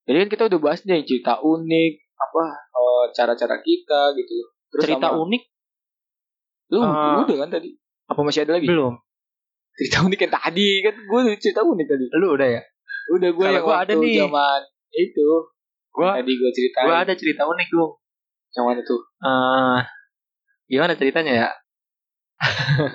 jadi 0.03 0.27
kan 0.27 0.29
kita 0.29 0.43
udah 0.51 0.59
bahas 0.59 0.83
nih 0.83 1.07
cerita 1.07 1.39
unik 1.39 1.93
apa 2.13 2.43
eh, 2.53 3.05
cara-cara 3.13 3.57
kita 3.61 4.01
gitu 4.15 4.33
loh. 4.35 4.49
Terus 4.69 4.83
Cerita 4.83 5.09
sama- 5.09 5.21
unik? 5.23 5.43
Lu 6.73 6.81
Eh, 6.81 7.17
udah 7.23 7.37
kan 7.39 7.51
tadi? 7.51 7.71
Apa 8.09 8.21
masih 8.21 8.43
ada 8.43 8.57
lagi? 8.57 8.67
belum. 8.67 8.99
cerita 9.73 10.05
unik 10.05 10.21
yang 10.21 10.35
tadi 10.35 10.69
kan 10.81 10.95
gue 11.01 11.21
cerita 11.39 11.61
unik 11.63 11.87
tadi. 11.87 12.05
Lu 12.19 12.37
udah 12.37 12.49
ya? 12.51 12.63
udah 13.11 13.31
gue 13.31 13.47
yang 13.47 13.65
gua 13.65 13.73
waktu 13.79 13.85
ada 13.89 13.95
nih. 13.99 14.17
zaman 14.19 14.61
itu 14.93 15.29
Gua 15.93 16.17
tadi 16.17 16.33
gue 16.33 16.51
ceritain 16.57 16.89
gua 16.89 17.05
ada 17.05 17.13
cerita 17.13 17.45
unik, 17.45 17.69
Gung. 17.69 17.93
yang 18.53 18.65
mana 18.69 18.81
tuh 18.85 19.01
Eh, 19.01 19.81
gimana 20.69 20.93
ceritanya 20.97 21.33
ya? 21.33 21.49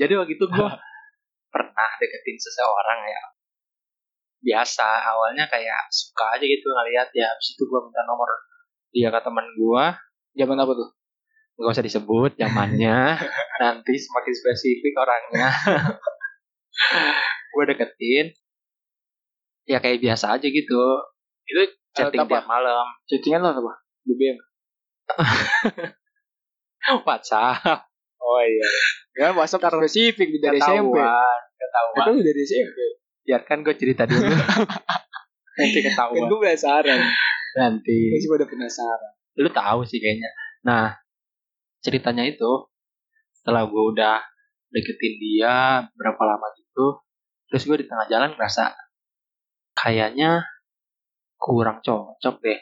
Jadi 0.00 0.12
waktu 0.16 0.34
itu 0.34 0.44
gue 0.48 0.68
pernah 1.52 1.88
deketin 2.00 2.36
seseorang 2.40 3.00
ya. 3.06 3.22
Biasa, 4.42 4.88
awalnya 5.14 5.46
kayak 5.46 5.86
suka 5.92 6.36
aja 6.36 6.44
gitu 6.44 6.66
ngeliat 6.66 7.08
ya. 7.14 7.28
Habis 7.30 7.54
itu 7.54 7.62
gue 7.62 7.80
minta 7.86 8.02
nomor 8.08 8.28
dia 8.92 9.08
ke 9.12 9.20
teman 9.20 9.46
gue. 9.56 9.84
zaman 10.32 10.56
apa 10.56 10.72
tuh 10.72 10.88
Gak 11.60 11.76
usah 11.76 11.84
disebut 11.84 12.32
zamannya. 12.40 13.20
Nanti 13.62 13.92
semakin 13.94 14.34
spesifik 14.34 14.94
orangnya. 14.96 15.48
gue 17.52 17.64
deketin. 17.68 18.26
Ya 19.68 19.78
kayak 19.78 20.02
biasa 20.02 20.40
aja 20.40 20.46
gitu. 20.48 20.82
Itu 21.46 21.62
chatting 21.92 22.20
apa? 22.24 22.30
tiap 22.30 22.46
malam. 22.48 22.86
chattingan 23.08 23.40
lo 23.44 23.48
apa 23.52 23.72
BBM 24.08 24.38
WhatsApp. 27.06 27.86
oh 28.22 28.40
iya 28.42 28.68
ya 29.16 29.26
WhatsApp 29.36 29.68
spesifik 29.68 30.28
dari 30.40 30.58
SMP 30.58 30.96
Ketahuan. 30.96 31.40
Ketahuan. 31.60 32.04
itu 32.04 32.12
dari 32.24 32.40
SMP 32.42 32.78
biarkan 33.22 33.58
gue 33.62 33.74
cerita 33.78 34.02
dulu 34.08 34.24
nanti 35.58 35.78
kan 35.84 35.92
ketahuan 35.94 36.22
gue 36.26 36.38
penasaran 36.42 37.00
nanti 37.54 37.96
masih 38.10 38.28
pada 38.34 38.46
penasaran 38.48 39.12
lu 39.38 39.48
tahu 39.52 39.80
sih 39.86 39.98
kayaknya 40.02 40.30
nah 40.66 40.96
ceritanya 41.82 42.26
itu 42.26 42.66
setelah 43.36 43.66
gue 43.66 43.82
udah 43.94 44.22
deketin 44.72 45.14
dia 45.20 45.86
berapa 45.94 46.22
lama 46.24 46.48
gitu 46.56 47.04
terus 47.52 47.62
gue 47.68 47.76
di 47.84 47.86
tengah 47.86 48.06
jalan 48.08 48.32
ngerasa 48.32 48.72
kayaknya 49.76 50.46
kurang 51.42 51.82
cocok 51.82 52.38
deh 52.38 52.60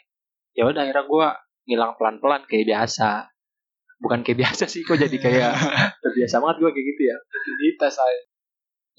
ya 0.56 0.64
udah 0.64 0.88
akhirnya 0.88 1.04
gue 1.04 1.26
ngilang 1.68 1.92
pelan-pelan 2.00 2.48
kayak 2.48 2.64
biasa 2.64 3.28
bukan 4.00 4.24
kayak 4.24 4.48
biasa 4.48 4.64
sih 4.64 4.80
kok 4.80 4.96
jadi 4.96 5.16
kayak 5.20 5.52
terbiasa 6.02 6.40
banget 6.40 6.56
gue 6.64 6.70
kayak 6.72 6.86
gitu 6.96 7.02
ya 7.12 7.16
rutinitas 7.20 7.92
saya 8.00 8.20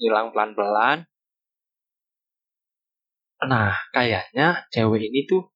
ngilang 0.02 0.34
pelan-pelan. 0.34 1.06
Nah, 3.46 3.74
kayaknya 3.94 4.66
cewek 4.74 5.06
ini 5.10 5.26
tuh 5.30 5.46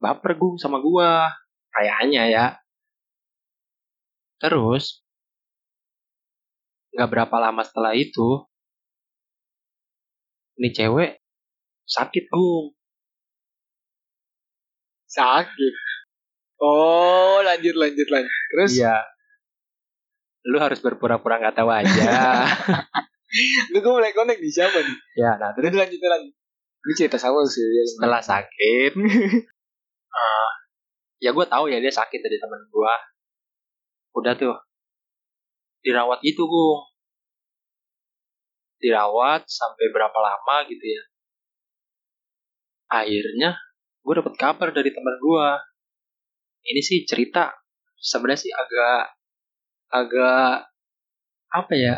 baper 0.00 0.36
gung 0.36 0.60
sama 0.60 0.84
gua. 0.84 1.32
Kayaknya 1.72 2.22
ya. 2.28 2.46
Terus, 4.40 5.00
nggak 6.92 7.10
berapa 7.10 7.36
lama 7.40 7.64
setelah 7.64 7.96
itu, 7.96 8.44
ini 10.60 10.68
cewek 10.70 11.10
sakit 11.88 12.24
gung. 12.28 12.76
Sakit. 15.14 15.74
Oh 16.58 17.38
lanjut 17.46 17.74
lanjut 17.78 18.08
lanjut. 18.10 18.34
Terus? 18.50 18.72
Iya. 18.82 18.96
Lu 20.50 20.58
harus 20.60 20.82
berpura-pura 20.82 21.40
nggak 21.40 21.56
tahu 21.56 21.70
aja. 21.70 22.10
lu 23.72 23.78
gue 23.78 23.92
mulai 23.92 24.12
connect 24.12 24.42
di 24.42 24.50
siapa 24.50 24.78
nih? 24.78 24.96
Ya, 25.18 25.38
nah 25.40 25.54
terus? 25.56 25.72
Lanjut 25.72 25.98
lanjut 26.02 26.34
ini 26.84 26.92
cerita 26.92 27.16
sama 27.16 27.40
sih? 27.48 27.64
Ya. 27.64 27.84
setelah 27.88 28.20
sakit. 28.20 28.92
Eh, 29.00 29.40
ya 31.24 31.32
gue 31.32 31.46
tahu 31.48 31.72
ya 31.72 31.80
dia 31.80 31.88
sakit 31.88 32.20
dari 32.20 32.36
temen 32.36 32.60
gue 32.68 32.94
udah 34.20 34.36
tuh. 34.36 34.56
Dirawat 35.80 36.20
gitu 36.20 36.44
gue 36.44 36.76
dirawat 38.84 39.48
sampai 39.48 39.88
berapa 39.88 40.18
lama 40.20 40.68
gitu 40.68 40.84
ya. 40.84 41.02
Akhirnya 42.92 43.56
gue 44.04 44.14
dapet 44.20 44.34
kabar 44.36 44.68
dari 44.70 44.92
temen 44.92 45.16
gue 45.16 45.48
ini 46.64 46.80
sih 46.80 47.04
cerita 47.04 47.52
sebenarnya 48.00 48.40
sih 48.48 48.52
agak 48.52 49.00
agak 49.92 50.68
apa 51.54 51.72
ya? 51.76 51.96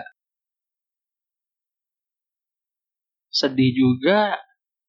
Sedih 3.32 3.72
juga. 3.72 4.36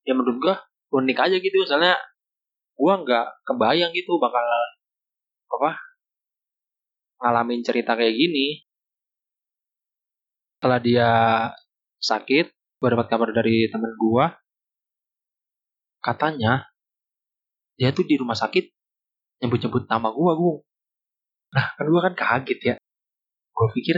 Ya 0.08 0.14
menurut 0.16 0.38
gua 0.40 0.56
unik 0.96 1.18
aja 1.20 1.36
gitu. 1.40 1.58
Soalnya 1.68 1.96
gua 2.78 3.02
nggak 3.04 3.26
kebayang 3.48 3.92
gitu 3.96 4.18
bakal 4.22 4.44
apa 5.48 5.72
ngalamin 7.24 7.62
cerita 7.66 7.94
kayak 7.98 8.16
gini. 8.16 8.64
Setelah 10.58 10.80
dia 10.82 11.12
sakit 12.02 12.46
gua 12.82 12.90
dapat 12.94 13.08
kabar 13.12 13.30
dari 13.36 13.68
temen 13.72 13.94
gua. 14.00 14.36
Katanya 16.04 16.66
dia 17.78 17.94
tuh 17.94 18.04
di 18.04 18.18
rumah 18.18 18.34
sakit 18.34 18.74
nyebut-nyebut 19.46 19.86
nama 19.86 20.10
gua 20.10 20.34
gua. 20.34 20.56
Nah 21.54 21.66
kan 21.78 21.86
gua 21.88 22.02
kan 22.10 22.14
kaget 22.18 22.60
ya. 22.62 22.76
Gua 23.54 23.70
pikir 23.72 23.98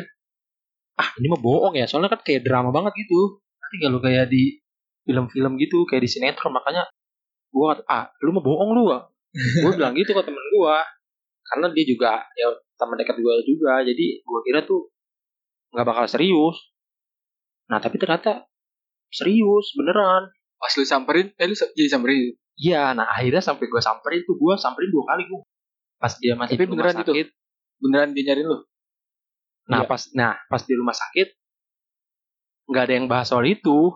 ah 0.99 1.15
ini 1.15 1.31
mah 1.31 1.39
bohong 1.39 1.79
ya 1.79 1.87
soalnya 1.87 2.11
kan 2.11 2.21
kayak 2.21 2.43
drama 2.43 2.75
banget 2.75 2.91
gitu. 2.99 3.39
Nanti 3.39 3.75
kalau 3.79 3.99
kayak 4.03 4.27
di 4.27 4.59
film-film 5.07 5.55
gitu 5.57 5.87
kayak 5.87 6.03
di 6.03 6.09
sinetron 6.11 6.51
makanya 6.51 6.91
gua 7.55 7.79
kata 7.79 7.83
ah 7.87 8.05
lu 8.19 8.35
mah 8.35 8.43
bohong 8.43 8.69
lu. 8.75 8.83
Gue 9.63 9.71
bilang 9.77 9.95
gitu 9.95 10.11
ke 10.11 10.21
temen 10.27 10.43
gua. 10.59 10.83
Karena 11.47 11.71
dia 11.73 11.85
juga 11.87 12.21
ya 12.35 12.51
teman 12.75 12.99
dekat 12.99 13.15
gua 13.23 13.39
juga 13.47 13.79
jadi 13.81 14.07
gua 14.27 14.39
kira 14.43 14.59
tuh 14.67 14.91
nggak 15.71 15.87
bakal 15.87 16.05
serius. 16.11 16.59
Nah 17.71 17.79
tapi 17.79 17.95
ternyata 17.95 18.43
serius 19.07 19.71
beneran. 19.79 20.35
Pas 20.59 20.75
lu 20.75 20.83
samperin 20.83 21.31
eh 21.39 21.47
lu 21.47 21.55
jadi 21.55 21.87
samperin 21.87 22.35
iya 22.59 22.91
nah 22.91 23.07
akhirnya 23.07 23.39
sampai 23.39 23.65
gua 23.65 23.79
samperin 23.79 24.21
tuh 24.27 24.35
gua 24.35 24.59
samperin 24.59 24.91
dua 24.91 25.07
kali 25.07 25.23
gua. 25.25 25.41
Pas 25.95 26.11
dia 26.15 26.35
masih 26.35 26.55
Tapi 26.55 26.63
di 26.63 26.67
rumah 26.67 26.77
beneran 26.83 26.95
itu? 26.99 27.11
sakit. 27.11 27.27
Beneran 27.79 28.09
dia 28.11 28.23
nyariin 28.27 28.47
lu? 28.47 28.57
Nah 29.69 29.79
Iya. 29.81 29.87
pas 29.87 30.01
nah 30.11 30.33
pas 30.45 30.61
di 30.61 30.73
rumah 30.75 30.93
sakit 30.93 31.27
nggak 32.69 32.83
ada 32.85 32.93
yang 32.93 33.07
bahas 33.09 33.27
soal 33.27 33.43
itu. 33.43 33.91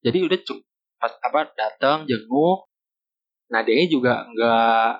Jadi 0.00 0.18
udah 0.24 0.38
cuma 0.42 0.62
pas 0.96 1.12
apa 1.20 1.40
datang 1.52 1.98
jenguk. 2.06 2.66
Nah 3.50 3.60
dia 3.62 3.84
juga 3.86 4.24
nggak 4.24 4.90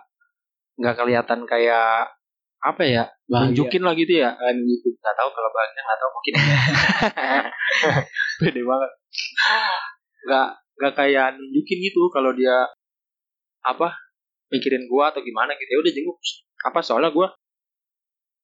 nggak 0.79 0.95
kelihatan 0.95 1.41
kayak 1.47 2.13
apa 2.59 2.83
ya 2.83 3.05
nunjukin 3.31 3.83
lah 3.83 3.95
gitu 3.95 4.19
ya. 4.19 4.35
Kan 4.35 4.55
gitu 4.59 4.93
nggak 4.93 5.15
tahu 5.15 5.29
kalau 5.31 5.51
bahagia 5.51 5.81
nggak 5.81 5.99
tahu 5.99 6.11
mungkin. 6.13 6.35
Pede 8.43 8.63
banget. 8.63 8.91
Nggak 10.27 10.49
nggak 10.79 10.95
kayak 10.95 11.27
nunjukin 11.35 11.79
gitu 11.83 12.01
kalau 12.11 12.31
dia 12.33 12.55
apa 13.65 13.95
mikirin 14.53 14.87
gua 14.89 15.11
atau 15.15 15.21
gimana 15.23 15.55
gitu. 15.57 15.71
Ya 15.71 15.81
udah 15.83 15.93
jenguk. 15.93 16.19
Apa 16.67 16.81
soalnya 16.83 17.11
gua 17.15 17.33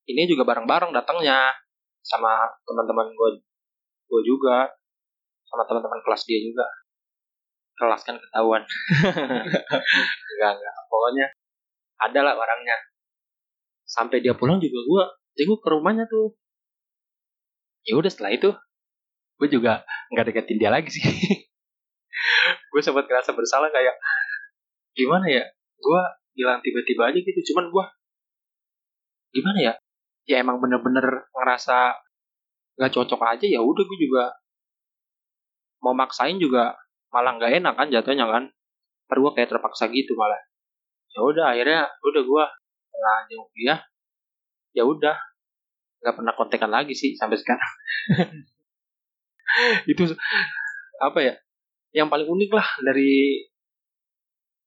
ini 0.05 0.29
juga 0.29 0.45
bareng-bareng 0.45 0.93
datangnya 0.93 1.53
sama 2.05 2.51
teman-teman 2.69 3.09
gua 3.17 3.29
gua 4.11 4.21
juga 4.21 4.57
sama 5.49 5.65
teman-teman 5.65 6.01
kelas 6.05 6.23
dia 6.29 6.41
juga. 6.45 6.67
Kelas 7.75 8.03
kan 8.07 8.17
ketahuan. 8.21 8.63
Enggak 10.31 10.51
enggak. 10.55 10.75
Pokoknya 10.87 11.27
ada 11.99 12.21
lah 12.23 12.35
barangnya. 12.39 12.79
Sampai 13.85 14.23
dia 14.23 14.35
pulang 14.39 14.63
juga 14.63 14.81
gua 14.87 15.05
jenguk 15.35 15.61
ke 15.63 15.69
rumahnya 15.71 16.07
tuh. 16.07 16.39
Ya 17.85 17.99
udah 17.99 18.09
setelah 18.09 18.33
itu 18.33 18.51
gue 19.35 19.49
juga 19.51 19.83
nggak 20.15 20.31
deketin 20.31 20.59
dia 20.63 20.71
lagi 20.71 20.89
sih. 20.89 21.03
Gue 22.71 22.81
sempat 22.83 23.07
ngerasa 23.07 23.35
bersalah 23.35 23.71
kayak 23.71 23.95
gimana 24.95 25.27
ya? 25.29 25.45
Gue 25.79 26.03
bilang 26.35 26.59
tiba-tiba 26.63 27.11
aja 27.11 27.19
gitu 27.19 27.41
cuman 27.53 27.71
gue 27.71 27.85
gimana 29.35 29.59
ya? 29.61 29.75
Ya 30.25 30.41
emang 30.41 30.63
bener-bener 30.63 31.29
ngerasa 31.35 31.99
nggak 32.75 32.91
cocok 32.91 33.21
aja 33.23 33.47
ya 33.47 33.61
udah 33.63 33.85
gue 33.87 33.99
juga 34.01 34.35
mau 35.85 35.95
maksain 35.95 36.41
juga 36.41 36.75
malah 37.13 37.39
nggak 37.39 37.63
enak 37.63 37.75
kan 37.77 37.89
jatuhnya 37.93 38.27
kan. 38.27 38.45
Ntar 39.11 39.17
gue 39.21 39.33
kayak 39.37 39.51
terpaksa 39.53 39.91
gitu 39.93 40.17
malah. 40.17 40.41
Ya 41.15 41.21
udah 41.23 41.47
akhirnya 41.55 41.87
udah 42.03 42.23
gue 42.25 42.45
jenguk 43.29 43.51
dia 43.53 43.77
ya 44.75 44.83
udah 44.83 45.17
nggak 46.03 46.15
pernah 46.21 46.35
kontekan 46.37 46.71
lagi 46.73 46.93
sih 46.93 47.17
sampai 47.17 47.39
sekarang. 47.39 47.73
Itu 49.91 50.13
apa 51.01 51.19
ya? 51.23 51.35
Yang 51.95 52.09
paling 52.11 52.29
unik 52.29 52.51
lah 52.53 52.69
dari 52.83 53.45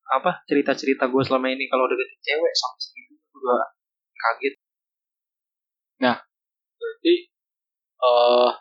apa 0.07 0.41
cerita-cerita 0.47 1.11
gue 1.11 1.21
selama 1.25 1.51
ini 1.51 1.67
kalau 1.67 1.85
deketin 1.91 2.19
cewek 2.23 2.53
sampai 2.55 2.79
segitu 2.79 3.13
gue 3.35 3.57
kaget. 4.15 4.53
Berarti 6.77 7.13
eh 7.97 8.51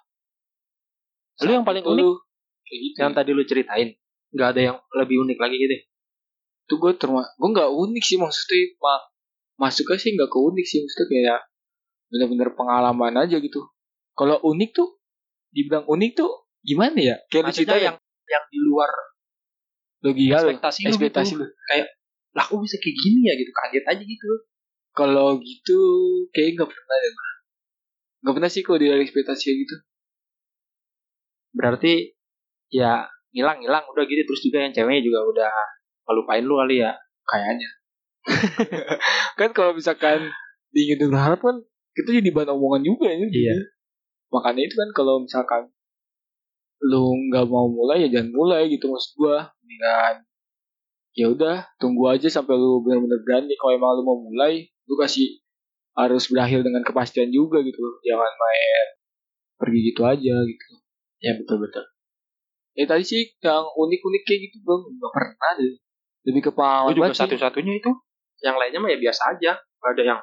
lu 1.45 1.51
yang 1.53 1.67
paling 1.69 1.85
unik 1.85 2.07
gitu 2.67 2.99
yang 2.99 3.13
tadi 3.13 3.31
lu 3.37 3.45
ceritain 3.45 3.93
nggak 4.33 4.49
ada 4.57 4.61
yang 4.73 4.77
lebih 4.97 5.23
unik 5.23 5.39
lagi 5.39 5.57
gitu? 5.61 5.77
Itu 6.67 6.75
gue 6.83 6.93
terma 6.99 7.23
gue 7.37 7.49
nggak 7.53 7.71
unik 7.71 8.03
sih 8.03 8.19
maksudnya 8.19 8.75
mak 8.83 9.01
masuknya 9.57 9.97
sih 10.01 10.11
nggak 10.17 10.29
ke 10.33 10.39
unik 10.41 10.67
sih 10.67 10.79
maksudnya 10.83 11.07
kayak 11.09 11.41
bener-bener 12.11 12.49
pengalaman 12.57 13.15
aja 13.23 13.37
gitu. 13.39 13.71
Kalau 14.17 14.41
unik 14.43 14.71
tuh 14.75 14.99
dibilang 15.53 15.85
unik 15.87 16.11
tuh 16.17 16.31
gimana 16.65 16.99
ya? 16.99 17.17
Kayak 17.31 17.43
lu 17.45 17.53
cerita 17.55 17.77
yang 17.79 17.97
yang 18.27 18.45
di 18.51 18.59
luar 18.59 18.91
logika 20.05 20.37
ekspektasi 20.43 20.79
lu 20.83 20.89
ekspektasi 20.93 21.33
gitu. 21.37 21.45
lu. 21.45 21.47
Lah 22.37 22.45
kok 22.45 22.61
bisa 22.61 22.77
kayak 22.77 22.97
gini 23.01 23.21
ya? 23.29 23.35
Gitu 23.41 23.51
kaget 23.53 23.85
aja 23.89 24.05
gitu. 24.05 24.31
Kalau 24.97 25.29
gitu 25.41 25.79
kayak 26.33 26.57
nggak 26.57 26.69
pernah 26.69 26.97
deh 27.01 27.13
Bang. 27.13 27.35
nggak 28.17 28.35
pernah 28.41 28.51
sih 28.51 28.63
kalau 28.65 28.79
di 28.81 28.87
ekspektasi 28.91 29.43
kayak 29.47 29.59
gitu. 29.65 29.77
Berarti 31.57 31.93
ya 32.69 33.09
hilang 33.33 33.61
hilang 33.65 33.85
udah 33.89 34.05
gitu. 34.05 34.23
Terus 34.29 34.41
juga 34.45 34.59
yang 34.65 34.73
ceweknya 34.77 35.03
juga 35.05 35.21
udah 35.25 35.53
ngelupain 36.07 36.45
lu 36.45 36.57
kali 36.61 36.83
ya 36.85 36.93
kayaknya. 37.25 37.71
Kan 39.39 39.51
kalau 39.55 39.73
misalkan 39.77 40.29
diingin 40.75 41.09
berharap 41.09 41.41
kan 41.41 41.57
itu 41.97 42.11
jadi 42.21 42.29
bahan 42.37 42.53
omongan 42.53 42.83
juga 42.85 43.09
ya 43.09 43.17
Iya. 43.17 43.57
makanya 44.29 44.69
itu 44.69 44.75
kan 44.77 44.91
kalau 44.93 45.25
misalkan 45.25 45.73
lu 46.83 47.17
nggak 47.33 47.47
mau 47.49 47.67
mulai 47.73 48.05
ya 48.07 48.21
jangan 48.21 48.31
mulai 48.37 48.69
gitu 48.69 48.93
maksud 48.93 49.13
gua. 49.17 49.51
Dengan 49.67 50.23
ya 51.17 51.27
udah 51.33 51.57
tunggu 51.81 52.13
aja 52.13 52.29
sampai 52.29 52.55
lu 52.57 52.85
benar-benar 52.85 53.21
berani. 53.25 53.55
Kalau 53.57 53.73
emang 53.73 53.91
lu 53.97 54.03
mau 54.05 54.19
mulai 54.21 54.69
lu 54.87 54.95
kasih 55.01 55.41
harus 55.97 56.29
berakhir 56.29 56.61
dengan 56.61 56.85
kepastian 56.85 57.33
juga 57.33 57.65
gitu. 57.65 57.81
Jangan 58.05 58.33
main 58.37 58.87
pergi 59.57 59.81
gitu 59.93 60.03
aja 60.05 60.35
gitu. 60.45 60.67
Ya 61.25 61.33
betul 61.41 61.65
betul. 61.65 61.85
Ya 62.77 62.85
tadi 62.85 63.09
sih 63.09 63.33
yang 63.41 63.65
unik-unik 63.73 64.23
kayak 64.29 64.41
gitu 64.53 64.57
bang. 64.61 64.83
Nggak 64.85 65.13
pernah 65.17 65.51
deh. 65.57 65.75
Lebih 66.29 66.43
ke 66.45 66.51
pengalaman 66.53 66.93
juga 66.93 67.17
satu-satunya 67.17 67.81
itu. 67.81 67.91
Yang 68.45 68.57
lainnya 68.61 68.81
mah 68.85 68.91
ya 68.93 68.99
biasa 69.01 69.23
aja. 69.33 69.53
Gak 69.57 69.91
ada 69.97 70.03
yang 70.05 70.21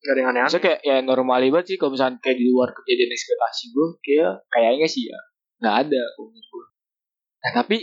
gak 0.00 0.12
ada 0.12 0.20
yang 0.20 0.30
aneh-aneh. 0.32 0.60
Kayak 0.60 0.80
ya 0.84 0.96
normal 1.00 1.40
banget 1.48 1.66
sih. 1.72 1.76
Kalau 1.80 1.96
misalnya 1.96 2.20
kayak 2.20 2.36
di 2.36 2.46
luar 2.52 2.68
kejadian 2.76 3.10
ekspektasi 3.16 3.64
gue 3.72 3.86
kayak 4.04 4.32
kayaknya 4.52 4.88
sih 4.90 5.08
ya 5.08 5.18
nggak 5.60 5.76
ada. 5.86 6.02
Menurut 6.18 6.46
gue. 6.48 6.66
Nah 7.40 7.50
tapi 7.56 7.76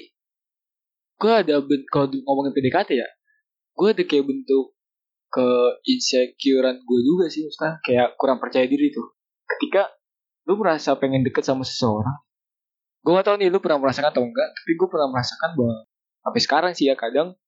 gue 1.17 1.33
ada 1.33 1.53
kalau 1.89 2.07
ngomongin 2.13 2.53
PDKT 2.53 2.93
ya 2.93 3.09
gue 3.77 3.87
ada 3.89 4.03
kayak 4.05 4.25
bentuk 4.25 4.73
ke 5.33 5.47
insecurean 5.85 6.77
gue 6.81 6.99
juga 7.01 7.25
sih 7.29 7.45
Ustaz 7.45 7.81
kayak 7.81 8.17
kurang 8.17 8.37
percaya 8.37 8.65
diri 8.65 8.89
tuh. 8.93 9.17
Ketika 9.45 9.89
lu 10.45 10.57
merasa 10.61 10.93
pengen 10.97 11.25
deket 11.25 11.43
sama 11.45 11.65
seseorang 11.65 12.17
gue 13.07 13.15
gak 13.15 13.23
tau 13.23 13.39
nih 13.39 13.47
lu 13.47 13.63
pernah 13.63 13.79
merasakan 13.79 14.11
atau 14.11 14.23
enggak 14.27 14.51
tapi 14.51 14.71
gue 14.75 14.87
pernah 14.91 15.07
merasakan 15.07 15.55
bahwa 15.55 15.87
sampai 16.27 16.41
sekarang 16.43 16.71
sih 16.75 16.91
ya 16.91 16.95
kadang 16.99 17.39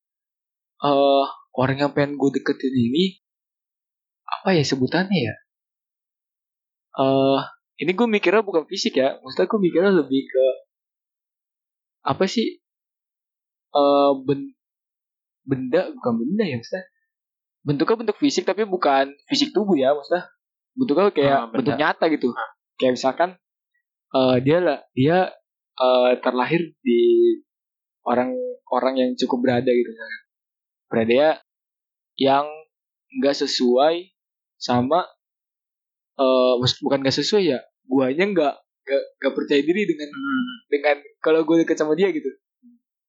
eh 0.79 1.25
orang 1.59 1.77
yang 1.83 1.91
pengen 1.91 2.15
gue 2.15 2.29
deketin 2.39 2.71
ini 2.71 3.19
apa 4.23 4.55
ya 4.55 4.63
sebutannya 4.63 5.19
ya? 5.19 5.35
Eh 6.95 7.39
ini 7.79 7.91
gue 7.95 8.07
mikirnya 8.07 8.43
bukan 8.43 8.67
fisik 8.67 8.99
ya. 8.99 9.17
Maksudnya 9.23 9.47
gue 9.47 9.59
mikirnya 9.59 9.91
lebih 9.95 10.21
ke 10.27 10.45
apa 12.03 12.23
sih? 12.27 12.59
Eh 13.69 14.11
ben, 14.25 14.51
benda? 15.45 15.87
Bukan 15.95 16.13
benda 16.19 16.43
ya 16.43 16.59
maksudnya. 16.59 16.85
Bentuknya 17.63 17.95
bentuk 18.05 18.17
fisik 18.19 18.43
tapi 18.43 18.63
bukan 18.63 19.11
fisik 19.27 19.51
tubuh 19.51 19.79
ya 19.79 19.95
maksudnya. 19.95 20.27
Bentuknya 20.75 21.11
kayak 21.11 21.37
Ah, 21.39 21.47
bentuk 21.47 21.75
nyata 21.75 22.05
gitu. 22.11 22.31
Ah. 22.31 22.51
kayak 22.79 22.95
misalkan 22.95 23.29
eh 24.09 24.35
dia 24.39 24.57
lah 24.63 24.79
dia 24.95 25.17
eh, 25.75 26.11
terlahir 26.23 26.71
di 26.79 26.99
orang 28.07 28.31
orang 28.71 28.95
yang 28.95 29.09
cukup 29.15 29.43
berada 29.43 29.67
gitu. 29.67 29.87
Misalkan. 29.87 30.21
berada 30.89 31.13
ya 31.13 31.31
yang 32.17 32.45
nggak 33.19 33.35
sesuai 33.37 34.09
sama 34.57 35.05
eh 36.17 36.53
maksud- 36.59 36.81
bukan 36.81 36.99
nggak 37.05 37.13
sesuai 37.15 37.43
ya 37.45 37.59
guanya 37.89 38.25
nggak 38.25 38.53
nggak 38.85 39.03
nggak 39.17 39.33
percaya 39.33 39.61
diri 39.61 39.83
dengan 39.83 40.07
Hmm. 40.07 40.53
dengan 40.69 40.95
kalau 41.19 41.41
gue 41.41 41.55
deket 41.59 41.75
sama 41.75 41.93
dia 41.93 42.09
gitu. 42.09 42.29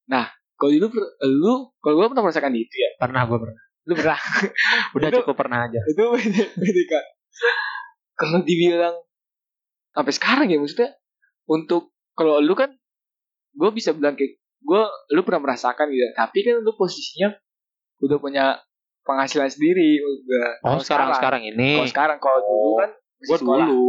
Nah 0.07 0.25
kalau 0.55 0.73
lu 0.73 0.87
per- 0.89 1.13
lu 1.23 1.53
kalau 1.77 1.93
gue 1.95 2.07
pernah 2.09 2.23
merasakan 2.23 2.53
itu 2.53 2.75
ya? 2.75 2.89
Pernah 2.97 3.21
gue 3.23 3.37
pernah. 3.39 3.61
Lu 3.81 3.93
pernah? 3.93 4.19
Udah 4.95 5.07
Itu- 5.07 5.17
cukup 5.21 5.35
pernah 5.35 5.59
aja. 5.63 5.79
itu 5.79 6.03
kak 6.83 7.05
kalau 8.13 8.41
dibilang 8.41 8.95
sampai 9.91 10.13
sekarang 10.13 10.47
ya 10.47 10.57
maksudnya 10.57 10.93
untuk 11.45 11.89
kalau 12.13 12.37
lu 12.37 12.53
kan 12.53 12.69
gue 13.51 13.69
bisa 13.71 13.91
bilang 13.91 14.13
kayak 14.13 14.37
gue 14.61 14.81
lu 15.11 15.21
pernah 15.21 15.41
merasakan 15.41 15.89
gitu. 15.89 16.05
Tapi 16.13 16.37
kan 16.41 16.55
lu 16.57 16.71
posisinya 16.71 17.33
udah 17.99 18.17
punya 18.17 18.45
penghasilan 19.01 19.49
sendiri 19.49 19.97
udah 19.97 20.47
oh 20.63 20.77
sekarang 20.77 21.09
sekarang. 21.13 21.41
ini? 21.43 21.77
Kalau 21.77 21.89
sekarang 21.89 22.17
kalau 22.17 22.39
dulu 22.39 22.71
kan 22.77 22.89
masih 23.17 23.29
gue 23.39 23.57
dulu 23.65 23.85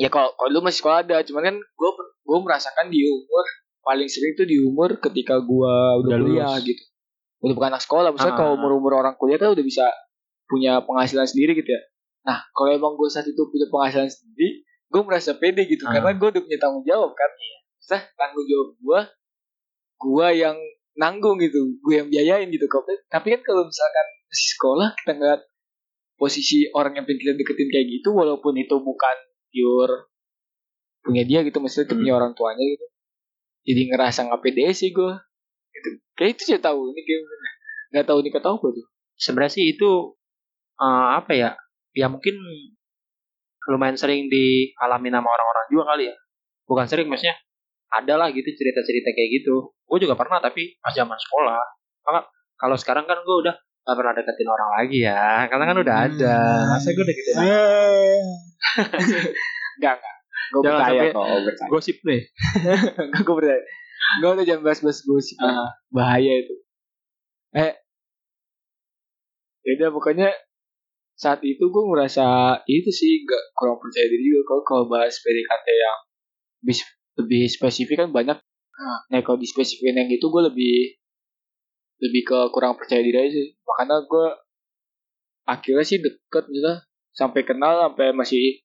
ya 0.00 0.08
kalau 0.08 0.32
kalau 0.32 0.48
dulu 0.48 0.72
masih 0.72 0.78
sekolah 0.80 0.98
ada. 1.04 1.16
Cuman 1.20 1.42
kan 1.44 1.56
gue 1.60 1.90
gue 2.00 2.38
merasakan 2.40 2.88
di 2.88 3.04
umur 3.04 3.44
paling 3.84 4.08
sering 4.08 4.32
tuh 4.32 4.48
di 4.48 4.56
umur 4.64 4.96
ketika 4.96 5.36
gue 5.40 5.74
udah, 6.00 6.16
kuliah 6.16 6.56
gitu. 6.64 6.82
Udah 7.44 7.54
bukan 7.56 7.68
anak 7.76 7.84
sekolah 7.84 8.08
maksudnya 8.12 8.36
Ah. 8.36 8.40
kalau 8.40 8.52
umur 8.56 8.80
umur 8.80 8.92
orang 9.04 9.14
kuliah 9.20 9.36
kan 9.36 9.52
udah 9.52 9.64
bisa 9.64 9.84
punya 10.48 10.80
penghasilan 10.80 11.28
sendiri 11.28 11.52
gitu 11.60 11.68
ya. 11.68 11.80
Nah 12.24 12.48
kalau 12.56 12.72
emang 12.72 12.96
gue 12.96 13.08
saat 13.12 13.28
itu 13.28 13.40
punya 13.52 13.68
penghasilan 13.68 14.08
sendiri 14.08 14.64
gue 14.64 15.02
merasa 15.04 15.36
pede 15.36 15.68
gitu. 15.68 15.84
Ah. 15.84 15.92
karena 16.00 16.16
gue 16.16 16.28
udah 16.32 16.42
punya 16.42 16.58
tanggung 16.58 16.84
jawab 16.88 17.12
kan. 17.12 17.30
Sah, 17.80 18.02
tanggung 18.16 18.48
jawab 18.48 18.68
gue 18.80 19.00
gue 20.00 20.28
yang 20.40 20.56
nanggung 20.96 21.36
gitu. 21.40 21.76
Gue 21.84 22.00
yang 22.00 22.08
biayain 22.08 22.48
gitu. 22.48 22.64
Kok 22.64 22.88
tapi 23.12 23.36
kan 23.36 23.40
kalau 23.44 23.68
misalkan 23.68 24.06
masih 24.30 24.48
sekolah 24.56 24.88
kita 24.96 25.12
ngeliat 25.18 25.42
posisi 26.20 26.68
orang 26.76 27.00
yang 27.00 27.04
pengen 27.08 27.18
kita 27.24 27.32
deketin 27.34 27.68
kayak 27.72 27.86
gitu 27.88 28.12
walaupun 28.12 28.52
itu 28.60 28.76
bukan 28.76 29.16
pure 29.50 30.08
punya 31.00 31.22
dia 31.26 31.40
gitu 31.42 31.58
maksudnya 31.58 31.90
Hmm. 31.90 32.00
punya 32.00 32.12
orang 32.16 32.32
tuanya 32.36 32.64
gitu. 32.64 32.86
Jadi 33.66 33.80
ngerasa 33.92 34.18
nggak 34.30 34.40
pede 34.40 34.64
sih 34.72 34.90
gue 34.92 35.12
gitu. 35.70 35.90
kayak 36.16 36.30
itu 36.36 36.42
saya 36.54 36.60
tahu 36.60 36.92
ini 36.92 37.00
kayak 37.04 37.20
nggak 37.94 38.06
tahu 38.08 38.18
ini 38.24 38.30
tahu 38.32 38.54
apa 38.60 38.68
tuh. 38.72 38.86
Sebenarnya 39.20 39.52
sih 39.52 39.64
itu 39.76 39.90
eh, 40.80 41.08
apa 41.18 41.32
ya 41.36 41.50
ya 41.96 42.06
mungkin 42.08 42.36
lumayan 43.68 43.96
sering 44.00 44.26
dialami 44.32 45.08
sama 45.12 45.28
orang-orang 45.28 45.66
juga 45.72 45.84
kali 45.94 46.04
ya. 46.10 46.16
Bukan 46.68 46.86
sering 46.88 47.06
maksudnya 47.10 47.36
ada 47.90 48.14
lah 48.14 48.28
gitu 48.30 48.46
cerita-cerita 48.46 49.10
kayak 49.12 49.30
gitu. 49.42 49.74
Gue 49.86 49.98
juga 49.98 50.14
pernah 50.14 50.38
tapi 50.38 50.78
pas 50.78 50.94
zaman 50.94 51.18
sekolah. 51.18 51.58
Maka, 52.06 52.20
kalau 52.56 52.76
sekarang 52.78 53.04
kan 53.10 53.18
gue 53.20 53.36
udah 53.46 53.54
gak 53.90 53.98
pernah 53.98 54.14
deketin 54.14 54.46
orang 54.46 54.70
lagi 54.78 54.98
ya 55.02 55.50
karena 55.50 55.64
kan 55.66 55.76
udah 55.82 55.96
ada 56.06 56.36
masa 56.70 56.94
gue 56.94 57.02
deketin 57.02 57.34
orang 57.42 58.22
Enggak, 59.80 59.96
enggak. 59.96 60.16
Gue 60.50 60.60
percaya 60.66 61.02
kok, 61.10 61.24
percaya. 61.24 61.68
gosip 61.72 61.96
nih 62.04 62.20
gue 63.26 63.34
percaya. 63.34 63.60
Gue 64.20 64.30
udah 64.36 64.44
jangan 64.44 64.62
bahas-bahas 64.66 65.00
gosip. 65.06 65.38
Ah. 65.40 65.72
Bahaya 65.88 66.32
itu. 66.42 66.54
Eh. 67.56 67.74
Jadi 69.64 69.88
pokoknya 69.88 70.28
saat 71.16 71.40
itu 71.44 71.60
gue 71.60 71.84
merasa 71.84 72.56
itu 72.64 72.88
sih 72.92 73.24
gak 73.24 73.56
kurang 73.56 73.76
percaya 73.80 74.08
diri 74.08 74.24
juga 74.24 74.42
kalau 74.48 74.62
kalau 74.64 74.84
bahas 74.88 75.16
PDKT 75.20 75.66
yang 75.68 75.98
lebih, 76.64 76.76
lebih 77.24 77.42
spesifik 77.48 77.96
kan 78.04 78.10
banyak. 78.12 78.38
Nah 79.12 79.20
kalau 79.24 79.36
di 79.36 79.48
spesifikin 79.48 79.96
yang 79.96 80.08
itu 80.12 80.24
gue 80.24 80.42
lebih 80.48 80.99
lebih 82.00 82.22
ke 82.24 82.38
kurang 82.52 82.74
percaya 82.80 83.04
diri 83.04 83.18
aja 83.20 83.30
sih. 83.36 83.52
Makanya 83.64 83.96
gue 84.08 84.26
akhirnya 85.44 85.84
sih 85.84 85.98
deket 86.00 86.44
gitu 86.48 86.72
sampai 87.12 87.42
kenal 87.44 87.90
sampai 87.90 88.14
masih 88.14 88.62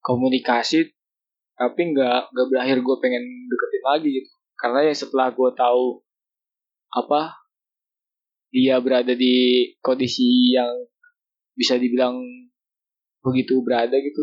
komunikasi 0.00 0.94
tapi 1.54 1.94
nggak 1.94 2.34
nggak 2.34 2.46
berakhir 2.50 2.78
gue 2.82 2.96
pengen 2.98 3.24
deketin 3.46 3.84
lagi 3.86 4.08
gitu. 4.10 4.30
Karena 4.58 4.80
ya 4.86 4.94
setelah 4.94 5.30
gue 5.30 5.50
tahu 5.54 6.02
apa 6.94 7.38
dia 8.54 8.78
berada 8.78 9.14
di 9.14 9.66
kondisi 9.82 10.54
yang 10.54 10.70
bisa 11.58 11.78
dibilang 11.78 12.18
begitu 13.22 13.62
berada 13.62 13.94
gitu. 13.98 14.22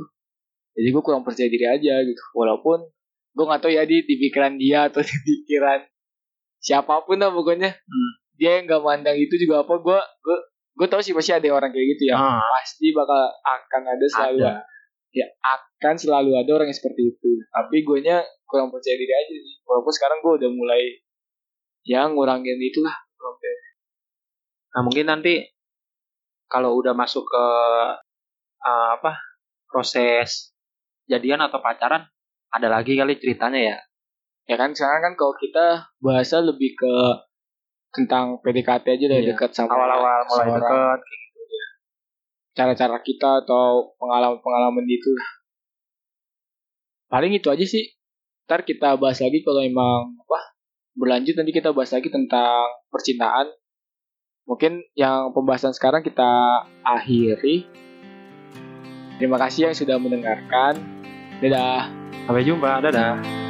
Jadi 0.75 0.87
gue 0.87 1.03
kurang 1.03 1.23
percaya 1.23 1.47
diri 1.47 1.67
aja 1.67 1.99
gitu. 2.03 2.23
Walaupun 2.35 2.83
gue 3.31 3.45
nggak 3.47 3.61
tahu 3.63 3.71
ya 3.71 3.83
di, 3.87 4.03
di 4.03 4.15
pikiran 4.19 4.59
dia 4.59 4.91
atau 4.91 5.03
di 5.07 5.15
pikiran 5.23 5.87
siapa 6.61 7.03
pun 7.03 7.19
lah 7.19 7.31
pokoknya. 7.31 7.71
Hmm. 7.75 8.11
Dia 8.41 8.57
yang 8.57 8.65
nggak 8.65 8.81
mandang 8.81 9.13
itu 9.13 9.37
juga 9.37 9.61
apa 9.61 9.77
gue 9.77 9.99
gue 10.25 10.37
gue 10.81 10.87
tahu 10.89 10.97
sih 11.05 11.13
pasti 11.13 11.29
ada 11.37 11.45
orang 11.53 11.69
kayak 11.69 11.87
gitu 11.93 12.09
ya 12.09 12.17
Ah, 12.17 12.41
pasti 12.57 12.89
bakal 12.89 13.29
akan 13.45 13.81
ada 13.85 14.05
selalu 14.09 14.41
ada. 14.49 14.65
ya 15.13 15.27
akan 15.45 15.95
selalu 16.01 16.31
ada 16.41 16.49
orang 16.57 16.67
yang 16.73 16.79
seperti 16.81 17.13
itu 17.13 17.29
tapi 17.53 17.85
gue 17.85 17.97
nya 18.01 18.25
kurang 18.49 18.73
percaya 18.73 18.97
diri 18.97 19.13
aja 19.13 19.35
sih 19.37 19.55
walaupun 19.61 19.93
sekarang 19.93 20.17
gue 20.25 20.33
udah 20.41 20.49
mulai 20.49 20.81
ya 21.85 22.09
ngurangin 22.09 22.57
itulah. 22.57 22.97
Nah 24.71 24.81
mungkin 24.87 25.05
nanti 25.11 25.43
kalau 26.47 26.75
udah 26.79 26.95
masuk 26.95 27.23
ke 27.27 27.45
uh, 28.63 28.87
apa 28.95 29.19
proses 29.67 30.55
jadian 31.07 31.43
atau 31.43 31.59
pacaran 31.59 32.07
ada 32.51 32.67
lagi 32.67 32.95
kali 32.95 33.15
ceritanya 33.19 33.59
ya. 33.59 33.77
ya 34.47 34.55
kan 34.59 34.71
sekarang 34.75 35.11
kan 35.11 35.13
kalau 35.15 35.35
kita 35.39 35.87
bahasa 36.03 36.39
lebih 36.43 36.75
ke 36.75 36.93
tentang 37.91 38.39
PDKT 38.39 38.85
aja 38.89 39.05
dari 39.07 39.23
Iya. 39.23 39.35
dekat 39.35 39.51
sama 39.51 39.71
Awal-awal 39.71 40.19
mulai 40.25 40.45
seseorang. 40.47 40.61
deket. 40.97 40.99
cara-cara 42.51 42.99
kita 42.99 43.39
atau 43.41 43.95
pengalaman-pengalaman 43.95 44.83
gitu 44.85 45.11
lah 45.11 45.29
paling 47.07 47.31
itu 47.31 47.47
aja 47.47 47.63
sih 47.63 47.95
ntar 48.43 48.61
kita 48.61 48.95
bahas 48.95 49.19
lagi 49.19 49.39
kalau 49.39 49.59
emang 49.59 50.15
apa 50.17 50.39
berlanjut 50.93 51.35
nanti 51.35 51.51
kita 51.51 51.71
bahas 51.71 51.91
lagi 51.91 52.07
tentang 52.07 52.59
percintaan 52.87 53.47
mungkin 54.43 54.83
yang 54.93 55.31
pembahasan 55.31 55.71
sekarang 55.71 55.99
kita 56.01 56.27
akhiri 56.81 57.63
terima 59.15 59.39
kasih 59.39 59.67
yang 59.67 59.75
sudah 59.75 59.95
mendengarkan 59.95 60.75
dadah 61.39 61.87
Sampai 62.21 62.43
jumpa, 62.43 62.83
dadah. 62.83 63.40